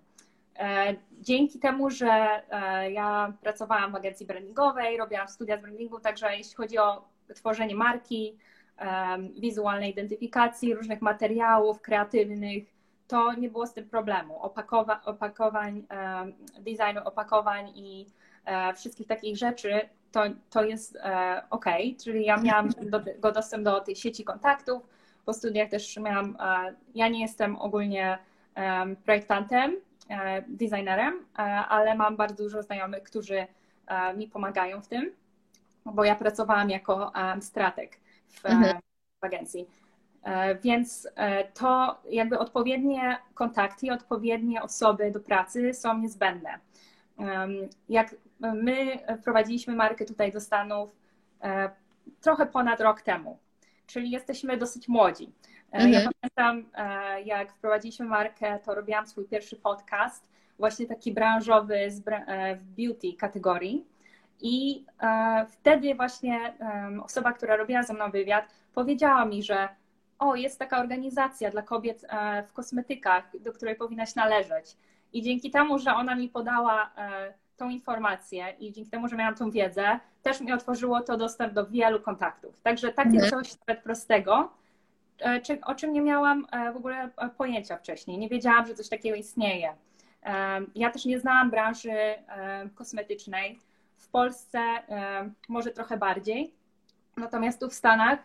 E, 0.59 0.95
dzięki 1.21 1.59
temu, 1.59 1.91
że 1.91 2.43
e, 2.51 2.93
ja 2.93 3.33
pracowałam 3.43 3.93
w 3.93 3.95
agencji 3.95 4.27
brandingowej, 4.27 4.99
robiłam 4.99 5.29
studia 5.29 5.59
z 5.59 5.61
brandingu, 5.61 6.01
także 6.01 6.37
jeśli 6.37 6.55
chodzi 6.55 6.79
o 6.79 7.05
tworzenie 7.35 7.75
marki, 7.75 8.37
wizualnej 9.39 9.91
identyfikacji, 9.91 10.75
różnych 10.75 11.03
materiałów 11.03 11.81
kreatywnych, 11.81 12.65
to 13.09 13.33
nie 13.33 13.49
było 13.49 13.67
z 13.67 13.75
tym 13.75 13.89
problemu. 13.89 14.43
Opakowa 14.43 15.01
opakowań, 15.05 15.87
designu 16.61 17.01
opakowań 17.05 17.73
i 17.75 18.07
wszystkich 18.75 19.07
takich 19.07 19.37
rzeczy 19.37 19.81
to, 20.13 20.23
to 20.51 20.65
jest 20.65 20.97
e, 20.97 21.43
ok, 21.51 21.65
czyli 22.05 22.25
ja 22.25 22.37
miałam 22.37 22.69
do 22.69 23.01
tego 23.01 23.33
dostęp 23.33 23.65
do 23.65 23.81
tej 23.81 23.97
sieci 23.97 24.25
kontaktów. 24.25 24.83
Po 25.25 25.33
studiach 25.33 25.69
też 25.69 25.97
miałam, 25.97 26.37
e, 26.41 26.75
ja 26.95 27.09
nie 27.09 27.21
jestem 27.21 27.57
ogólnie 27.57 28.19
e, 28.55 28.97
projektantem, 28.97 29.77
designerem, 30.49 31.27
ale 31.69 31.95
mam 31.95 32.17
bardzo 32.17 32.43
dużo 32.43 32.63
znajomych, 32.63 33.03
którzy 33.03 33.47
mi 34.17 34.29
pomagają 34.29 34.81
w 34.81 34.89
tym, 34.89 35.13
bo 35.85 36.05
ja 36.05 36.17
pracowałam 36.17 36.71
jako 36.71 37.13
strateg 37.41 38.01
w, 38.29 38.47
mhm. 38.47 38.79
w 39.21 39.25
agencji. 39.25 39.67
Więc 40.63 41.09
to 41.55 42.01
jakby 42.11 42.39
odpowiednie 42.39 43.19
kontakty 43.35 43.87
i 43.87 43.91
odpowiednie 43.91 44.63
osoby 44.63 45.11
do 45.11 45.21
pracy 45.21 45.75
są 45.75 45.99
niezbędne. 45.99 46.59
Jak 47.89 48.15
my 48.41 48.99
wprowadziliśmy 49.21 49.75
markę 49.75 50.05
tutaj 50.05 50.33
do 50.33 50.41
Stanów 50.41 50.97
e, 51.43 51.71
trochę 52.21 52.47
ponad 52.47 52.81
rok 52.81 53.01
temu, 53.01 53.39
czyli 53.87 54.11
jesteśmy 54.11 54.57
dosyć 54.57 54.89
młodzi. 54.89 55.33
E, 55.73 55.77
mhm. 55.77 55.93
Ja 55.93 56.11
pamiętam, 56.21 56.71
e, 56.75 57.23
jak 57.23 57.53
wprowadziliśmy 57.53 58.07
markę, 58.07 58.59
to 58.65 58.75
robiłam 58.75 59.07
swój 59.07 59.25
pierwszy 59.25 59.57
podcast, 59.57 60.31
właśnie 60.59 60.87
taki 60.87 61.13
branżowy 61.13 61.89
w 62.57 62.65
beauty 62.65 63.13
kategorii. 63.19 63.87
I 64.43 64.85
wtedy 65.49 65.95
właśnie 65.95 66.55
osoba, 67.03 67.33
która 67.33 67.57
robiła 67.57 67.83
ze 67.83 67.95
mną 67.95 68.11
wywiad, 68.11 68.45
powiedziała 68.75 69.25
mi, 69.25 69.43
że 69.43 69.69
o, 70.19 70.35
jest 70.35 70.59
taka 70.59 70.81
organizacja 70.81 71.51
dla 71.51 71.63
kobiet 71.63 72.07
w 72.49 72.53
kosmetykach, 72.53 73.41
do 73.41 73.53
której 73.53 73.77
powinnaś 73.77 74.15
należeć. 74.15 74.77
I 75.13 75.23
dzięki 75.23 75.51
temu, 75.51 75.79
że 75.79 75.95
ona 75.95 76.15
mi 76.15 76.29
podała 76.29 76.91
tą 77.61 77.69
informację 77.69 78.55
i 78.59 78.73
dzięki 78.73 78.91
temu, 78.91 79.09
że 79.09 79.17
miałam 79.17 79.35
tą 79.35 79.51
wiedzę, 79.51 80.01
też 80.23 80.41
mi 80.41 80.53
otworzyło 80.53 81.01
to 81.01 81.17
dostęp 81.17 81.53
do 81.53 81.67
wielu 81.67 82.01
kontaktów. 82.01 82.61
Także 82.63 82.93
takie 82.93 83.11
mhm. 83.11 83.31
coś 83.31 83.55
nawet 83.67 83.83
prostego, 83.83 84.53
e, 85.23 85.41
o 85.65 85.75
czym 85.75 85.93
nie 85.93 86.01
miałam 86.01 86.47
w 86.73 86.77
ogóle 86.77 87.11
pojęcia 87.37 87.77
wcześniej. 87.77 88.19
Nie 88.19 88.29
wiedziałam, 88.29 88.67
że 88.67 88.75
coś 88.75 88.89
takiego 88.89 89.17
istnieje. 89.17 89.75
Ja 90.75 90.91
też 90.91 91.05
nie 91.05 91.21
znałam 91.21 91.51
branży 91.51 92.15
kosmetycznej. 92.75 93.59
W 93.97 94.09
Polsce 94.09 94.59
może 95.49 95.71
trochę 95.71 95.97
bardziej, 95.97 96.55
natomiast 97.17 97.61
tu 97.61 97.69
w 97.69 97.75
Stanach 97.75 98.19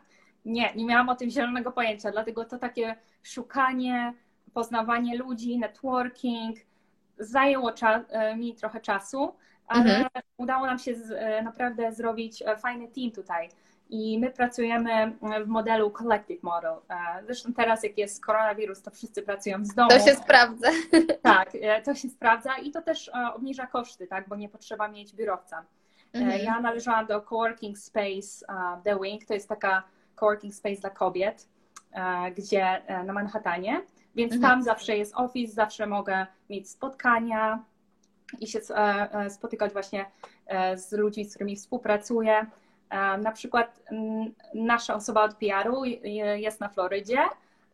nie, 0.45 0.73
nie 0.75 0.85
miałam 0.85 1.09
o 1.09 1.15
tym 1.15 1.29
zielonego 1.29 1.71
pojęcia, 1.71 2.11
dlatego 2.11 2.45
to 2.45 2.57
takie 2.57 2.95
szukanie, 3.23 4.13
poznawanie 4.53 5.17
ludzi, 5.17 5.57
networking 5.57 6.57
zajęło 7.17 7.71
e, 8.09 8.35
mi 8.35 8.55
trochę 8.55 8.81
czasu, 8.81 9.35
ale 9.67 9.81
mhm. 9.83 10.07
udało 10.37 10.65
nam 10.65 10.79
się 10.79 10.95
z, 10.95 11.11
e, 11.11 11.41
naprawdę 11.41 11.91
zrobić 11.91 12.41
e, 12.41 12.57
fajny 12.57 12.87
team 12.87 13.11
tutaj. 13.11 13.49
I 13.89 14.19
my 14.19 14.31
pracujemy 14.31 15.11
w 15.45 15.47
modelu 15.47 15.91
collective 15.91 16.43
model. 16.43 16.73
Zresztą 17.25 17.53
teraz, 17.53 17.83
jak 17.83 17.97
jest 17.97 18.25
koronawirus, 18.25 18.81
to 18.81 18.91
wszyscy 18.91 19.21
pracują 19.21 19.65
z 19.65 19.75
domu. 19.75 19.89
To 19.89 19.99
się 19.99 20.15
sprawdza. 20.15 20.67
Tak, 21.21 21.51
to 21.83 21.95
się 21.95 22.09
sprawdza 22.09 22.57
i 22.57 22.71
to 22.71 22.81
też 22.81 23.11
obniża 23.33 23.67
koszty, 23.67 24.07
tak, 24.07 24.27
bo 24.27 24.35
nie 24.35 24.49
potrzeba 24.49 24.87
mieć 24.87 25.15
biurowca. 25.15 25.65
Mhm. 26.13 26.41
Ja 26.43 26.59
należałam 26.59 27.05
do 27.05 27.21
coworking 27.21 27.77
space 27.77 28.45
The 28.83 28.99
Wing, 28.99 29.25
to 29.25 29.33
jest 29.33 29.49
taka 29.49 29.83
coworking 30.15 30.53
space 30.53 30.81
dla 30.81 30.89
kobiet, 30.89 31.47
gdzie 32.35 32.81
na 33.05 33.13
Manhattanie, 33.13 33.81
więc 34.15 34.33
mhm. 34.33 34.51
tam 34.51 34.63
zawsze 34.63 34.97
jest 34.97 35.15
office, 35.15 35.53
zawsze 35.53 35.87
mogę 35.87 36.25
mieć 36.49 36.69
spotkania 36.69 37.63
i 38.39 38.47
się 38.47 38.59
e, 38.75 39.29
spotykać 39.29 39.73
właśnie 39.73 40.05
z 40.75 40.91
ludźmi, 40.91 41.25
z 41.25 41.35
którymi 41.35 41.55
współpracuję. 41.55 42.45
Na 43.21 43.31
przykład 43.31 43.79
nasza 44.53 44.95
osoba 44.95 45.23
od 45.23 45.35
PR-u 45.35 45.83
jest 46.35 46.59
na 46.59 46.69
Florydzie, 46.69 47.17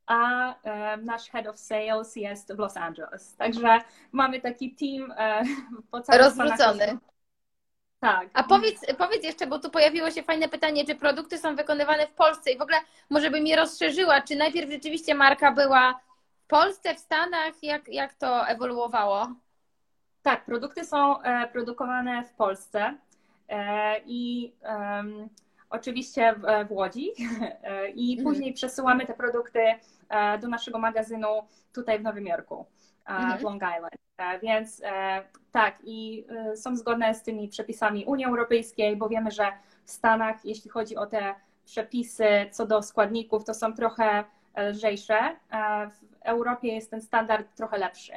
a 0.06 0.56
nasz 0.98 1.30
head 1.30 1.48
of 1.48 1.60
sales 1.60 2.16
jest 2.16 2.54
w 2.54 2.60
Los 2.60 2.78
Angeles. 2.78 3.36
Także 3.36 3.80
mamy 4.12 4.42
taki 4.42 4.76
team 4.76 5.14
po 5.92 6.02
całym 6.02 6.22
Rozwrócony. 6.22 6.98
Tak. 8.00 8.30
A 8.34 8.44
powiedz, 8.44 8.82
powiedz 8.98 9.24
jeszcze, 9.24 9.48
bo 9.48 9.60
tu 9.60 9.70
pojawiło 9.70 10.12
się 10.12 10.24
fajne 10.24 10.50
pytanie, 10.50 10.86
czy 10.86 10.96
produkty 10.96 11.38
są 11.38 11.56
wykonywane 11.56 12.08
w 12.08 12.14
Polsce 12.14 12.52
i 12.52 12.58
w 12.58 12.62
ogóle 12.62 12.78
może 13.10 13.32
bym 13.32 13.48
je 13.48 13.56
rozszerzyła, 13.56 14.22
czy 14.22 14.36
najpierw 14.36 14.72
rzeczywiście 14.72 15.16
marka 15.16 15.52
była 15.52 16.00
Polsce, 16.52 16.96
w 16.96 17.00
Stanach, 17.00 17.64
jak, 17.64 17.88
jak 17.88 18.14
to 18.14 18.48
ewoluowało? 18.48 19.28
Tak, 20.22 20.46
produkty 20.46 20.86
są 20.86 21.22
e, 21.22 21.48
produkowane 21.48 22.24
w 22.24 22.34
Polsce 22.34 22.98
e, 23.50 24.00
i 24.06 24.54
um, 24.64 25.30
oczywiście 25.70 26.34
w, 26.34 26.68
w 26.68 26.72
Łodzi 26.72 27.12
e, 27.64 27.90
i 27.90 28.12
mhm. 28.12 28.28
później 28.28 28.54
przesyłamy 28.54 29.06
te 29.06 29.14
produkty 29.14 29.60
do 30.42 30.48
naszego 30.48 30.80
magazynu 30.80 31.28
tutaj 31.74 32.00
w 32.00 32.04
Nowym 32.04 32.28
Jorku, 32.28 32.66
mhm. 33.06 33.40
w 33.40 33.44
Long 33.44 33.64
Island. 33.78 33.96
Więc 34.42 34.82
tak, 35.52 35.78
i 35.84 36.26
są 36.56 36.76
zgodne 36.76 37.16
z 37.16 37.24
tymi 37.24 37.48
przepisami 37.48 38.06
Unii 38.06 38.26
Europejskiej, 38.26 38.96
bo 38.96 39.10
wiemy, 39.10 39.32
że 39.32 39.52
w 39.86 39.92
Stanach, 39.92 40.46
jeśli 40.46 40.70
chodzi 40.70 40.96
o 40.96 41.06
te 41.06 41.36
przepisy 41.66 42.28
co 42.52 42.66
do 42.66 42.82
składników, 42.82 43.44
to 43.46 43.54
są 43.54 43.74
trochę 43.74 44.24
e, 44.54 44.70
lżejsze. 44.70 45.36
Europie 46.24 46.76
jest 46.76 46.92
ten 46.92 47.02
standard 47.02 47.56
trochę 47.56 47.78
lepszy. 47.78 48.14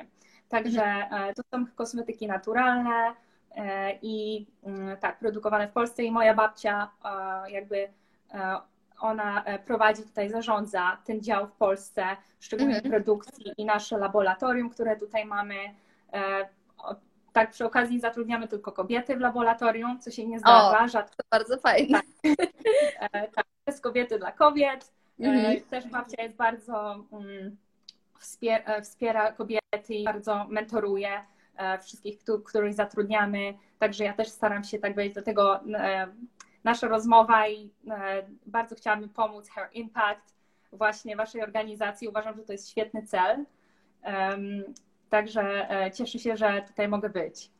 Także 0.48 0.84
mhm. 0.84 1.30
e, 1.30 1.34
to 1.34 1.42
są 1.50 1.66
kosmetyki 1.74 2.26
naturalne 2.26 3.14
e, 3.56 3.98
i 4.02 4.46
mm, 4.64 4.96
tak, 4.96 5.18
produkowane 5.18 5.68
w 5.68 5.72
Polsce 5.72 6.04
i 6.04 6.12
moja 6.12 6.34
babcia 6.34 6.90
jakby 7.48 7.88
ona 9.00 9.44
prowadzi 9.66 10.02
tutaj, 10.02 10.30
zarządza 10.30 10.98
ten 11.04 11.22
dział 11.22 11.46
w 11.46 11.52
Polsce, 11.52 12.04
szczególnie 12.40 12.74
mhm. 12.74 12.90
produkcji 12.90 13.52
i 13.56 13.64
nasze 13.64 13.98
laboratorium, 13.98 14.70
które 14.70 14.96
tutaj 14.96 15.24
mamy 15.24 15.54
tak, 17.34 17.50
przy 17.50 17.64
okazji 17.64 18.00
zatrudniamy 18.00 18.48
tylko 18.48 18.72
kobiety 18.72 19.16
w 19.16 19.20
laboratorium, 19.20 20.00
co 20.00 20.10
się 20.10 20.26
nie 20.26 20.38
zdarza. 20.38 20.84
O, 20.84 20.88
rzadko. 20.88 21.16
To 21.16 21.24
bardzo 21.30 21.58
fajne. 21.58 22.00
Tak, 22.00 22.48
e, 23.12 23.28
tak, 23.28 23.46
jest 23.66 23.82
kobiety 23.82 24.18
dla 24.18 24.32
kobiet. 24.32 24.92
E, 25.20 25.24
mhm. 25.24 25.60
Też 25.60 25.86
babcia 25.86 26.22
jest 26.22 26.36
bardzo 26.36 27.04
mm, 27.12 27.56
wspiera, 28.18 28.64
e, 28.64 28.82
wspiera 28.82 29.32
kobiety 29.32 29.94
i 29.94 30.04
bardzo 30.04 30.46
mentoruje 30.48 31.08
wszystkich, 31.82 32.18
których 32.44 32.74
zatrudniamy. 32.74 33.54
Także 33.78 34.04
ja 34.04 34.12
też 34.12 34.28
staram 34.28 34.64
się 34.64 34.78
tak 34.78 34.94
wejść 34.94 35.14
do 35.14 35.22
tego 35.22 35.60
nasza 36.64 36.88
rozmowa 36.88 37.48
i 37.48 37.70
bardzo 38.46 38.74
chciałabym 38.74 39.08
pomóc 39.08 39.50
Her 39.50 39.68
Impact, 39.72 40.34
właśnie 40.72 41.16
waszej 41.16 41.42
organizacji. 41.42 42.08
Uważam, 42.08 42.36
że 42.36 42.42
to 42.42 42.52
jest 42.52 42.70
świetny 42.70 43.02
cel. 43.02 43.44
Także 45.10 45.70
e, 45.70 45.90
cieszę 45.90 46.18
się, 46.18 46.36
że 46.36 46.62
tutaj 46.66 46.88
mogę 46.88 47.08
być. 47.08 47.50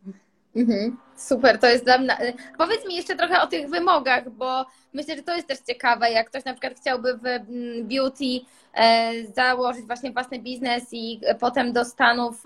Mhm. 0.57 0.99
Super, 1.17 1.59
to 1.59 1.67
jest 1.67 1.85
dla 1.85 1.99
mnie. 1.99 2.19
E, 2.19 2.33
powiedz 2.59 2.87
mi 2.87 2.97
jeszcze 2.97 3.17
trochę 3.17 3.43
o 3.43 3.47
tych 3.47 3.69
wymogach, 3.69 4.31
bo 4.31 4.67
myślę, 4.93 5.17
że 5.17 5.23
to 5.23 5.37
jest 5.37 5.49
też 5.49 5.59
ciekawe, 5.59 6.11
jak 6.11 6.27
ktoś 6.27 6.45
na 6.45 6.53
przykład 6.53 6.75
chciałby 6.81 7.19
w 7.19 7.27
mm, 7.27 7.89
beauty 7.89 8.41
e, 8.75 9.13
założyć 9.37 9.87
właśnie 9.87 10.13
własny 10.13 10.39
biznes 10.39 10.85
i 10.93 11.21
potem 11.41 11.73
do 11.73 11.85
Stanów 11.85 12.45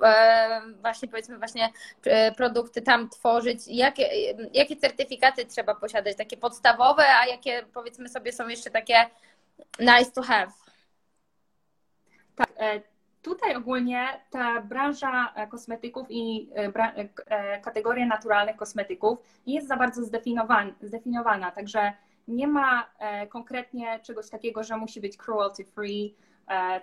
właśnie 0.81 1.09
powiedzmy 1.09 1.39
właśnie 1.39 1.69
produkty 2.37 2.83
tam 2.83 3.09
tworzyć. 3.09 3.61
Jakie, 3.67 4.09
jakie 4.55 4.77
certyfikaty 4.77 5.47
trzeba 5.47 5.75
posiadać? 5.75 6.17
Takie 6.17 6.37
podstawowe, 6.37 7.05
a 7.07 7.27
jakie 7.27 7.65
powiedzmy 7.75 8.09
sobie 8.09 8.33
są 8.33 8.49
jeszcze 8.49 8.71
takie 8.71 8.95
nice 9.81 10.11
to 10.15 10.23
have? 10.23 10.53
Tak, 12.37 12.51
Tutaj 13.29 13.57
ogólnie 13.57 14.07
ta 14.31 14.61
branża 14.61 15.33
e, 15.35 15.47
kosmetyków 15.47 16.07
i 16.11 16.51
e, 16.57 16.73
e, 17.27 17.61
kategoria 17.61 18.07
naturalnych 18.07 18.57
kosmetyków 18.57 19.19
nie 19.47 19.55
jest 19.55 19.69
za 19.69 19.77
bardzo 19.77 20.03
zdefiniowana, 20.81 21.51
także 21.51 21.93
nie 22.29 22.47
ma 22.47 22.91
konkretnie 23.29 24.01
czegoś 24.01 24.31
takiego, 24.31 24.65
że 24.65 24.77
musi 24.77 25.01
być 25.01 25.17
cruelty 25.17 25.65
free, 25.65 26.15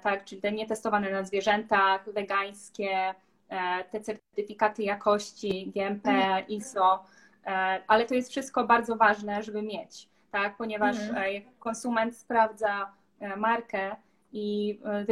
tak, 0.02 0.26
czyli 0.26 0.42
te 0.42 0.52
nietestowane 0.52 1.12
na 1.12 1.24
zwierzętach, 1.24 2.14
wegańskie, 2.14 3.16
te 3.92 4.02
certyfikaty 4.02 4.84
jakości 4.84 5.72
GMP, 5.76 6.10
mhm. 6.10 6.48
ISO, 6.48 7.04
ale 7.88 8.06
to 8.06 8.16
jest 8.16 8.30
wszystko 8.30 8.64
bardzo 8.64 8.96
ważne, 8.96 9.44
żeby 9.44 9.62
mieć, 9.62 10.10
tak, 10.32 10.58
ponieważ 10.58 11.00
mhm. 11.00 11.42
konsument 11.60 12.18
sprawdza 12.18 12.92
markę, 13.38 13.96
i 14.36 14.80
e, 14.84 15.06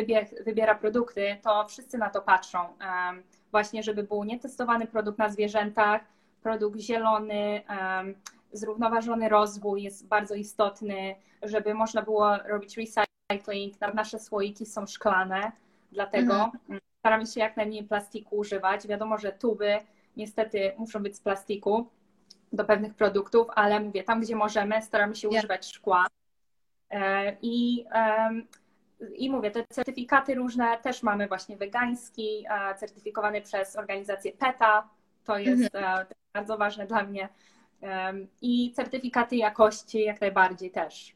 wybiera 0.44 0.76
produkty, 0.76 1.38
to 1.44 1.68
wszyscy 1.68 1.98
na 1.98 2.10
to 2.10 2.22
patrzą. 2.22 2.60
Właśnie, 3.52 3.84
żeby 3.84 4.04
był 4.04 4.24
nietestowany 4.24 4.88
produkt 4.88 5.20
na 5.20 5.30
zwierzętach, 5.30 6.02
produkt 6.42 6.80
zielony, 6.80 7.62
zrównoważony 8.54 9.30
rozwój 9.30 9.84
jest 9.84 10.08
bardzo 10.08 10.36
istotny, 10.36 11.16
żeby 11.44 11.74
można 11.74 12.02
było 12.02 12.38
robić 12.38 12.78
recycling. 12.78 13.74
Nasze 13.94 14.20
słoiki 14.20 14.66
są 14.66 14.88
szklane, 14.88 15.52
dlatego 15.92 16.34
mhm. 16.34 16.80
staramy 17.00 17.26
się 17.26 17.40
jak 17.40 17.58
najmniej 17.58 17.84
plastiku 17.84 18.38
używać. 18.38 18.88
Wiadomo, 18.88 19.18
że 19.18 19.32
tuby 19.32 19.78
niestety 20.18 20.72
muszą 20.78 21.04
być 21.04 21.16
z 21.16 21.20
plastiku 21.20 21.88
do 22.54 22.66
pewnych 22.66 22.94
produktów, 22.94 23.48
ale 23.56 23.80
mówię, 23.80 24.04
tam 24.04 24.22
gdzie 24.22 24.36
możemy, 24.36 24.82
staramy 24.82 25.16
się 25.16 25.30
używać 25.30 25.66
szkła. 25.66 26.06
E, 26.90 27.38
I 27.42 27.86
i 29.16 29.30
mówię, 29.30 29.52
te 29.52 29.64
certyfikaty 29.70 30.36
różne 30.36 30.78
też 30.78 31.04
mamy 31.04 31.28
właśnie 31.28 31.58
wegański, 31.58 32.46
certyfikowany 32.78 33.42
przez 33.42 33.76
organizację 33.76 34.32
PETA, 34.32 34.90
to 35.24 35.38
jest 35.38 35.76
mhm. 35.76 36.06
bardzo 36.34 36.58
ważne 36.58 36.88
dla 36.88 37.04
mnie. 37.04 37.30
I 38.42 38.74
certyfikaty 38.76 39.36
jakości 39.36 40.04
jak 40.04 40.22
najbardziej 40.22 40.72
też. 40.72 41.16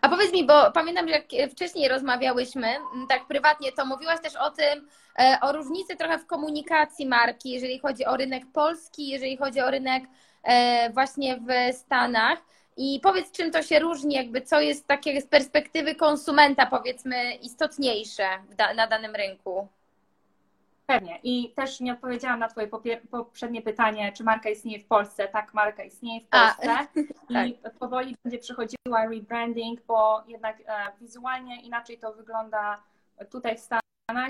A 0.00 0.08
powiedz 0.08 0.32
mi, 0.32 0.46
bo 0.46 0.72
pamiętam, 0.72 1.08
że 1.08 1.12
jak 1.12 1.50
wcześniej 1.50 1.88
rozmawiałyśmy, 1.88 2.66
tak 3.08 3.26
prywatnie, 3.26 3.72
to 3.72 3.86
mówiłaś 3.86 4.20
też 4.20 4.36
o 4.36 4.50
tym, 4.50 4.88
e, 5.18 5.38
o 5.40 5.52
różnicy 5.52 5.96
trochę 5.96 6.18
w 6.18 6.26
komunikacji 6.26 7.06
marki, 7.06 7.50
jeżeli 7.50 7.78
chodzi 7.78 8.04
o 8.04 8.16
rynek 8.16 8.42
polski, 8.52 9.08
jeżeli 9.08 9.36
chodzi 9.36 9.60
o 9.60 9.70
rynek 9.70 10.04
e, 10.42 10.90
właśnie 10.90 11.36
w 11.36 11.76
Stanach. 11.76 12.38
I 12.76 13.00
powiedz, 13.02 13.32
czym 13.32 13.50
to 13.50 13.62
się 13.62 13.78
różni, 13.78 14.14
jakby 14.14 14.40
co 14.40 14.60
jest 14.60 14.86
takie 14.86 15.20
z 15.20 15.26
perspektywy 15.26 15.94
konsumenta, 15.94 16.66
powiedzmy, 16.66 17.34
istotniejsze 17.34 18.28
na 18.76 18.86
danym 18.86 19.14
rynku. 19.14 19.68
Pewnie. 20.86 21.18
I 21.22 21.52
też 21.56 21.80
nie 21.80 21.92
odpowiedziałam 21.92 22.38
na 22.38 22.48
Twoje 22.48 22.68
poprzednie 23.10 23.62
pytanie, 23.62 24.12
czy 24.12 24.24
marka 24.24 24.50
istnieje 24.50 24.80
w 24.80 24.86
Polsce. 24.86 25.28
Tak, 25.28 25.54
marka 25.54 25.84
istnieje 25.84 26.20
w 26.20 26.28
Polsce 26.28 26.70
A, 26.70 26.86
i 27.48 27.54
tak. 27.54 27.74
powoli 27.74 28.16
będzie 28.24 28.38
przechodziła 28.38 29.06
rebranding, 29.10 29.80
bo 29.86 30.22
jednak 30.28 30.56
e, 30.60 30.64
wizualnie 31.00 31.62
inaczej 31.62 31.98
to 31.98 32.12
wygląda 32.12 32.82
tutaj 33.30 33.56
w 33.56 33.60
Stanach 33.60 33.85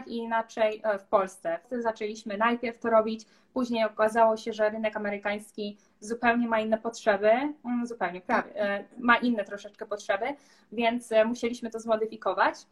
i 0.06 0.16
inaczej 0.16 0.80
e, 0.84 0.98
w 0.98 1.04
Polsce. 1.04 1.58
Wtedy 1.64 1.82
zaczęliśmy 1.82 2.36
najpierw 2.36 2.78
to 2.78 2.90
robić, 2.90 3.24
później 3.54 3.84
okazało 3.84 4.36
się, 4.36 4.52
że 4.52 4.70
rynek 4.70 4.96
amerykański 4.96 5.78
zupełnie 6.00 6.48
ma 6.48 6.60
inne 6.60 6.78
potrzeby, 6.78 7.30
mm, 7.64 7.86
zupełnie 7.86 8.20
prawie, 8.20 8.56
e, 8.56 8.84
ma 8.98 9.16
inne 9.16 9.44
troszeczkę 9.44 9.86
potrzeby, 9.86 10.26
więc 10.72 11.10
musieliśmy 11.26 11.70
to 11.70 11.80
zmodyfikować. 11.80 12.66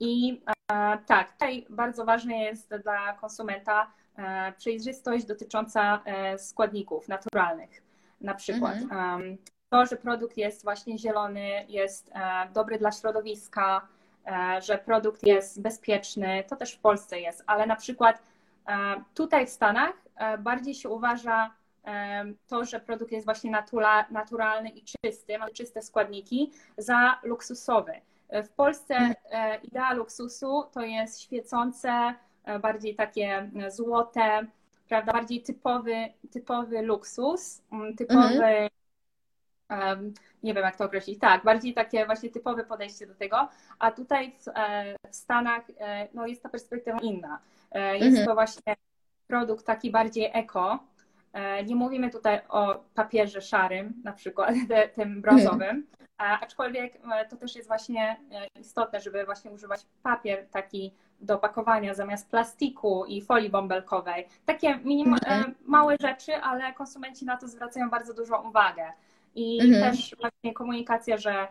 I 0.00 0.42
e, 0.72 0.98
tak, 1.06 1.32
tutaj 1.32 1.66
bardzo 1.70 2.04
ważne 2.04 2.38
jest 2.38 2.74
dla 2.76 3.12
konsumenta 3.12 3.92
e, 4.16 4.52
przejrzystość 4.52 5.24
dotycząca 5.24 6.02
e, 6.04 6.38
składników 6.38 7.08
naturalnych. 7.08 7.82
Na 8.20 8.34
przykład 8.34 8.76
mhm. 8.76 9.38
to, 9.70 9.86
że 9.86 9.96
produkt 9.96 10.36
jest 10.36 10.64
właśnie 10.64 10.98
zielony, 10.98 11.66
jest 11.68 12.10
dobry 12.54 12.78
dla 12.78 12.92
środowiska, 12.92 13.88
że 14.60 14.78
produkt 14.78 15.26
jest 15.26 15.62
bezpieczny, 15.62 16.44
to 16.48 16.56
też 16.56 16.74
w 16.74 16.78
Polsce 16.78 17.20
jest, 17.20 17.44
ale 17.46 17.66
na 17.66 17.76
przykład 17.76 18.22
tutaj 19.14 19.46
w 19.46 19.50
Stanach 19.50 19.94
bardziej 20.38 20.74
się 20.74 20.88
uważa 20.88 21.50
to, 22.48 22.64
że 22.64 22.80
produkt 22.80 23.12
jest 23.12 23.24
właśnie 23.24 23.62
naturalny 24.10 24.68
i 24.68 24.82
czysty, 24.82 25.38
ma 25.38 25.50
czyste 25.50 25.82
składniki, 25.82 26.52
za 26.78 27.18
luksusowy. 27.22 27.92
W 28.32 28.48
Polsce 28.48 28.94
mhm. 28.94 29.14
e, 29.30 29.56
idea 29.56 29.92
luksusu 29.92 30.64
to 30.72 30.80
jest 30.80 31.20
świecące, 31.20 32.14
e, 32.44 32.58
bardziej 32.58 32.94
takie 32.94 33.50
e, 33.56 33.70
złote, 33.70 34.46
prawda, 34.88 35.12
bardziej 35.12 35.42
typowy, 35.42 35.94
typowy 36.30 36.82
luksus, 36.82 37.62
typowy, 37.96 38.44
mhm. 38.44 38.68
Nie 40.42 40.54
wiem 40.54 40.64
jak 40.64 40.76
to 40.76 40.84
określić, 40.84 41.18
tak, 41.18 41.44
bardziej 41.44 41.74
takie 41.74 42.06
właśnie 42.06 42.30
typowe 42.30 42.64
podejście 42.64 43.06
do 43.06 43.14
tego, 43.14 43.48
a 43.78 43.90
tutaj 43.90 44.32
w, 44.32 44.44
w 45.10 45.16
Stanach 45.16 45.62
no, 46.14 46.26
jest 46.26 46.42
ta 46.42 46.48
perspektywa 46.48 46.98
inna. 46.98 47.38
Jest 47.92 48.06
mhm. 48.06 48.26
to 48.26 48.34
właśnie 48.34 48.76
produkt 49.26 49.66
taki 49.66 49.90
bardziej 49.90 50.30
eko, 50.32 50.78
nie 51.66 51.76
mówimy 51.76 52.10
tutaj 52.10 52.40
o 52.48 52.84
papierze 52.94 53.40
szarym, 53.40 53.94
na 54.04 54.12
przykład 54.12 54.54
tym 54.96 55.22
brązowym, 55.22 55.86
aczkolwiek 56.20 56.98
e, 57.12 57.26
to 57.28 57.36
też 57.36 57.56
jest 57.56 57.68
właśnie 57.68 58.16
e, 58.32 58.60
istotne, 58.60 59.00
żeby 59.00 59.24
właśnie 59.24 59.50
używać 59.50 59.86
papier 60.02 60.46
taki 60.50 60.94
do 61.20 61.38
pakowania 61.38 61.94
zamiast 61.94 62.30
plastiku 62.30 63.04
i 63.04 63.22
folii 63.22 63.50
bąbelkowej. 63.50 64.26
Takie 64.46 64.78
minim, 64.78 65.14
e, 65.14 65.44
małe 65.66 65.96
rzeczy, 66.00 66.36
ale 66.36 66.72
konsumenci 66.72 67.24
na 67.24 67.36
to 67.36 67.48
zwracają 67.48 67.90
bardzo 67.90 68.14
dużą 68.14 68.48
uwagę. 68.48 68.92
I 69.34 69.60
mhm. 69.60 69.82
też 69.82 70.16
właśnie 70.20 70.54
komunikacja, 70.54 71.16
że 71.16 71.48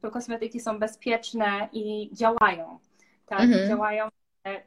te 0.00 0.10
kosmetyki 0.10 0.60
są 0.60 0.78
bezpieczne 0.78 1.68
i 1.72 2.10
działają. 2.12 2.78
Tak, 3.26 3.40
mhm. 3.40 3.68
działają. 3.68 4.08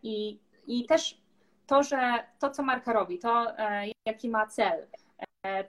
I, 0.03 0.39
I 0.67 0.85
też 0.85 1.21
to, 1.67 1.83
że 1.83 2.23
to, 2.39 2.49
co 2.49 2.63
marka 2.63 2.93
robi, 2.93 3.19
to 3.19 3.47
jaki 4.05 4.29
ma 4.29 4.47
cel, 4.47 4.87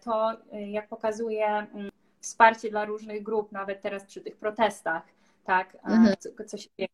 to 0.01 0.33
jak 0.53 0.89
pokazuje 0.89 1.47
mm, 1.47 1.91
wsparcie 2.21 2.71
dla 2.71 2.85
różnych 2.85 3.23
grup, 3.23 3.53
nawet 3.53 3.83
teraz 3.83 4.05
przy 4.05 4.21
tych 4.21 4.37
protestach, 4.37 5.03
tak, 5.45 5.77
mhm. 5.85 6.15
co, 6.19 6.45
co 6.47 6.57
się 6.57 6.69
dzieje. 6.79 6.89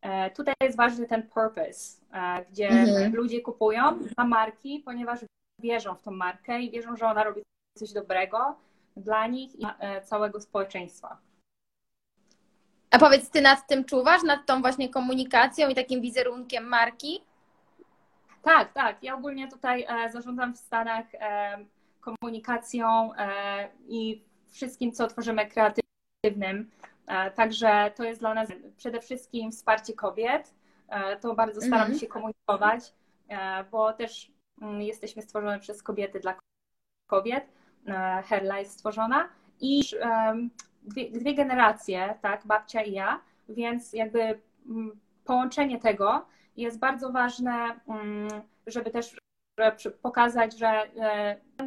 E, 0.00 0.30
tutaj 0.30 0.54
jest 0.62 0.76
ważny 0.76 1.06
ten 1.06 1.22
purpose, 1.22 2.00
e, 2.12 2.44
gdzie 2.50 2.68
mhm. 2.68 3.14
ludzie 3.14 3.40
kupują 3.40 3.98
na 4.16 4.24
marki, 4.24 4.82
ponieważ 4.84 5.20
wierzą 5.58 5.94
w 5.94 6.02
tą 6.02 6.10
markę 6.10 6.60
i 6.60 6.70
wierzą, 6.70 6.96
że 6.96 7.06
ona 7.06 7.24
robi 7.24 7.42
coś 7.78 7.92
dobrego 7.92 8.56
dla 8.98 9.26
nich 9.26 9.60
i 9.60 9.66
e, 9.78 10.02
całego 10.02 10.40
społeczeństwa. 10.40 11.18
A 12.90 12.98
powiedz, 12.98 13.30
ty 13.30 13.40
nad 13.40 13.66
tym 13.66 13.84
czuwasz, 13.84 14.22
nad 14.22 14.46
tą 14.46 14.60
właśnie 14.60 14.88
komunikacją 14.88 15.68
i 15.68 15.74
takim 15.74 16.00
wizerunkiem 16.00 16.64
marki? 16.64 17.24
Tak, 18.42 18.72
tak. 18.72 19.02
Ja 19.02 19.14
ogólnie 19.14 19.48
tutaj 19.48 19.86
zarządzam 20.12 20.54
w 20.54 20.58
Stanach 20.58 21.06
komunikacją 22.00 23.10
i 23.88 24.22
wszystkim, 24.50 24.92
co 24.92 25.06
tworzymy 25.06 25.46
kreatywnym. 25.46 26.70
E, 27.08 27.30
także 27.30 27.90
to 27.96 28.04
jest 28.04 28.20
dla 28.20 28.34
nas 28.34 28.48
przede 28.76 29.00
wszystkim 29.00 29.52
wsparcie 29.52 29.92
kobiet. 29.92 30.54
E, 30.88 31.16
to 31.16 31.34
bardzo 31.34 31.60
staramy 31.60 31.82
mhm. 31.82 31.98
się 31.98 32.06
komunikować, 32.06 32.94
e, 33.28 33.64
bo 33.64 33.92
też 33.92 34.32
mm, 34.62 34.82
jesteśmy 34.82 35.22
stworzone 35.22 35.60
przez 35.60 35.82
kobiety 35.82 36.20
dla 36.20 36.38
kobiet. 37.06 37.44
Herla 38.24 38.58
jest 38.58 38.72
stworzona 38.72 39.28
i 39.60 39.80
dwie, 40.82 41.10
dwie 41.10 41.34
generacje, 41.34 42.14
tak, 42.22 42.46
babcia 42.46 42.82
i 42.82 42.92
ja, 42.92 43.20
więc 43.48 43.92
jakby 43.92 44.40
połączenie 45.24 45.78
tego 45.78 46.26
jest 46.56 46.78
bardzo 46.78 47.12
ważne, 47.12 47.80
mm, 47.88 48.28
żeby 48.66 48.90
też 48.90 49.16
pokazać, 50.02 50.58
że 50.58 50.90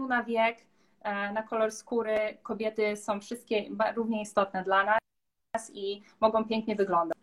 na 0.07 0.23
wiek 0.23 0.57
E, 1.01 1.31
na 1.31 1.43
kolor 1.43 1.71
skóry 1.71 2.37
kobiety 2.43 2.97
są 2.97 3.21
wszystkie 3.21 3.65
równie 3.95 4.21
istotne 4.21 4.63
dla 4.63 4.83
nas 4.83 5.71
i 5.73 6.01
mogą 6.19 6.45
pięknie 6.45 6.75
wyglądać. 6.75 7.17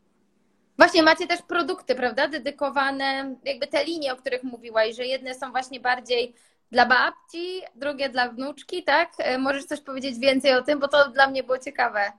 Właśnie 0.76 1.02
macie 1.02 1.26
też 1.26 1.42
produkty, 1.42 1.94
prawda, 1.94 2.28
dedykowane, 2.28 3.36
jakby 3.44 3.66
te 3.66 3.84
linie, 3.84 4.12
o 4.12 4.16
których 4.16 4.42
mówiłaś, 4.42 4.96
że 4.96 5.06
jedne 5.06 5.34
są 5.34 5.50
właśnie 5.50 5.80
bardziej 5.80 6.34
dla 6.70 6.86
babci, 6.86 7.62
drugie 7.74 8.08
dla 8.08 8.28
wnuczki, 8.28 8.84
tak? 8.84 9.12
E, 9.18 9.38
możesz 9.38 9.64
coś 9.64 9.80
powiedzieć 9.80 10.18
więcej 10.18 10.54
o 10.54 10.62
tym, 10.62 10.78
bo 10.78 10.88
to 10.88 11.10
dla 11.10 11.26
mnie 11.26 11.42
było 11.42 11.58
ciekawe. 11.58 12.12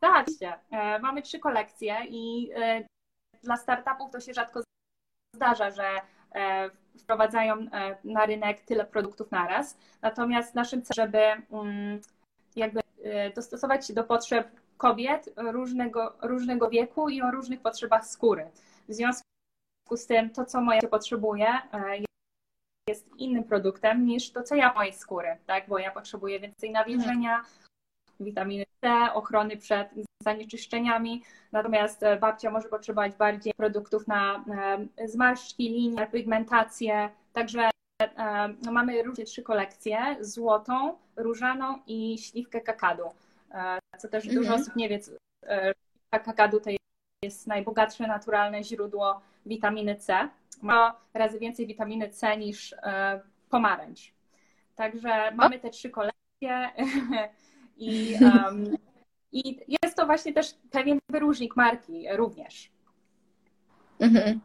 Tak, 0.00 0.26
e, 0.70 0.98
mamy 0.98 1.22
trzy 1.22 1.38
kolekcje 1.38 1.96
i 2.08 2.50
dla 3.42 3.56
startupów 3.56 4.10
to 4.10 4.20
się 4.20 4.34
rzadko 4.34 4.60
zdarza, 5.36 5.70
że 5.70 6.00
wprowadzają 6.98 7.54
e, 7.54 7.96
na 8.04 8.26
rynek 8.26 8.60
tyle 8.60 8.84
produktów 8.84 9.30
naraz. 9.30 9.76
Natomiast 10.02 10.54
naszym 10.54 10.82
celem, 10.82 11.12
żeby 11.12 11.18
mm, 11.52 12.00
jakby 12.56 12.80
e, 13.04 13.30
dostosować 13.30 13.86
się 13.86 13.94
do 13.94 14.04
potrzeb 14.04 14.48
kobiet 14.76 15.32
różnego, 15.36 16.16
różnego 16.22 16.70
wieku 16.70 17.08
i 17.08 17.22
o 17.22 17.30
różnych 17.30 17.60
potrzebach 17.60 18.06
skóry. 18.06 18.50
W 18.88 18.94
związku 18.94 19.24
z 19.96 20.06
tym 20.06 20.30
to, 20.30 20.44
co 20.44 20.60
moja 20.60 20.80
potrzebuje, 20.82 21.48
e, 21.48 22.09
jest 22.90 23.16
innym 23.18 23.44
produktem 23.44 24.04
niż 24.04 24.32
to, 24.32 24.42
co 24.42 24.54
ja 24.54 24.74
mojej 24.74 24.92
skóry, 24.92 25.36
tak? 25.46 25.68
Bo 25.68 25.78
ja 25.78 25.90
potrzebuję 25.90 26.40
więcej 26.40 26.70
nawilżenia, 26.70 27.44
witaminy 28.20 28.64
C, 28.80 29.12
ochrony 29.14 29.56
przed 29.56 29.88
zanieczyszczeniami, 30.22 31.22
natomiast 31.52 32.02
e, 32.02 32.16
babcia 32.16 32.50
może 32.50 32.68
potrzebować 32.68 33.12
bardziej 33.16 33.54
produktów 33.54 34.08
na 34.08 34.44
e, 34.98 35.08
zmarszczki, 35.08 35.68
linie, 35.68 36.06
pigmentację, 36.12 37.10
także 37.32 37.70
e, 38.02 38.48
no, 38.62 38.72
mamy 38.72 39.02
różne 39.02 39.24
trzy 39.24 39.42
kolekcje, 39.42 40.16
złotą, 40.20 40.98
różaną 41.16 41.78
i 41.86 42.18
śliwkę 42.18 42.60
kakadu, 42.60 43.04
co 43.98 44.08
też 44.08 44.24
mhm. 44.24 44.42
dużo 44.42 44.54
osób 44.54 44.76
nie 44.76 44.88
wie, 44.88 45.00
kakadu 46.10 46.60
to 46.60 46.70
jest 47.24 47.46
najbogatsze 47.46 48.06
naturalne 48.06 48.64
źródło 48.64 49.20
witaminy 49.46 49.96
C, 49.96 50.28
ma 50.62 50.96
razy 51.14 51.38
więcej 51.38 51.66
witaminy 51.66 52.08
C 52.08 52.36
niż 52.36 52.74
pomarańcz. 53.50 54.12
Także 54.76 55.32
mamy 55.34 55.58
te 55.58 55.70
trzy 55.70 55.90
kolekcje 55.90 56.70
i 57.76 58.16
um, 58.20 58.76
i 59.32 59.60
jest 59.82 59.96
to 59.96 60.06
właśnie 60.06 60.32
też 60.32 60.54
pewien 60.70 60.98
wyróżnik 61.08 61.56
marki 61.56 62.06
również. 62.12 62.70
Mhm. 64.00 64.40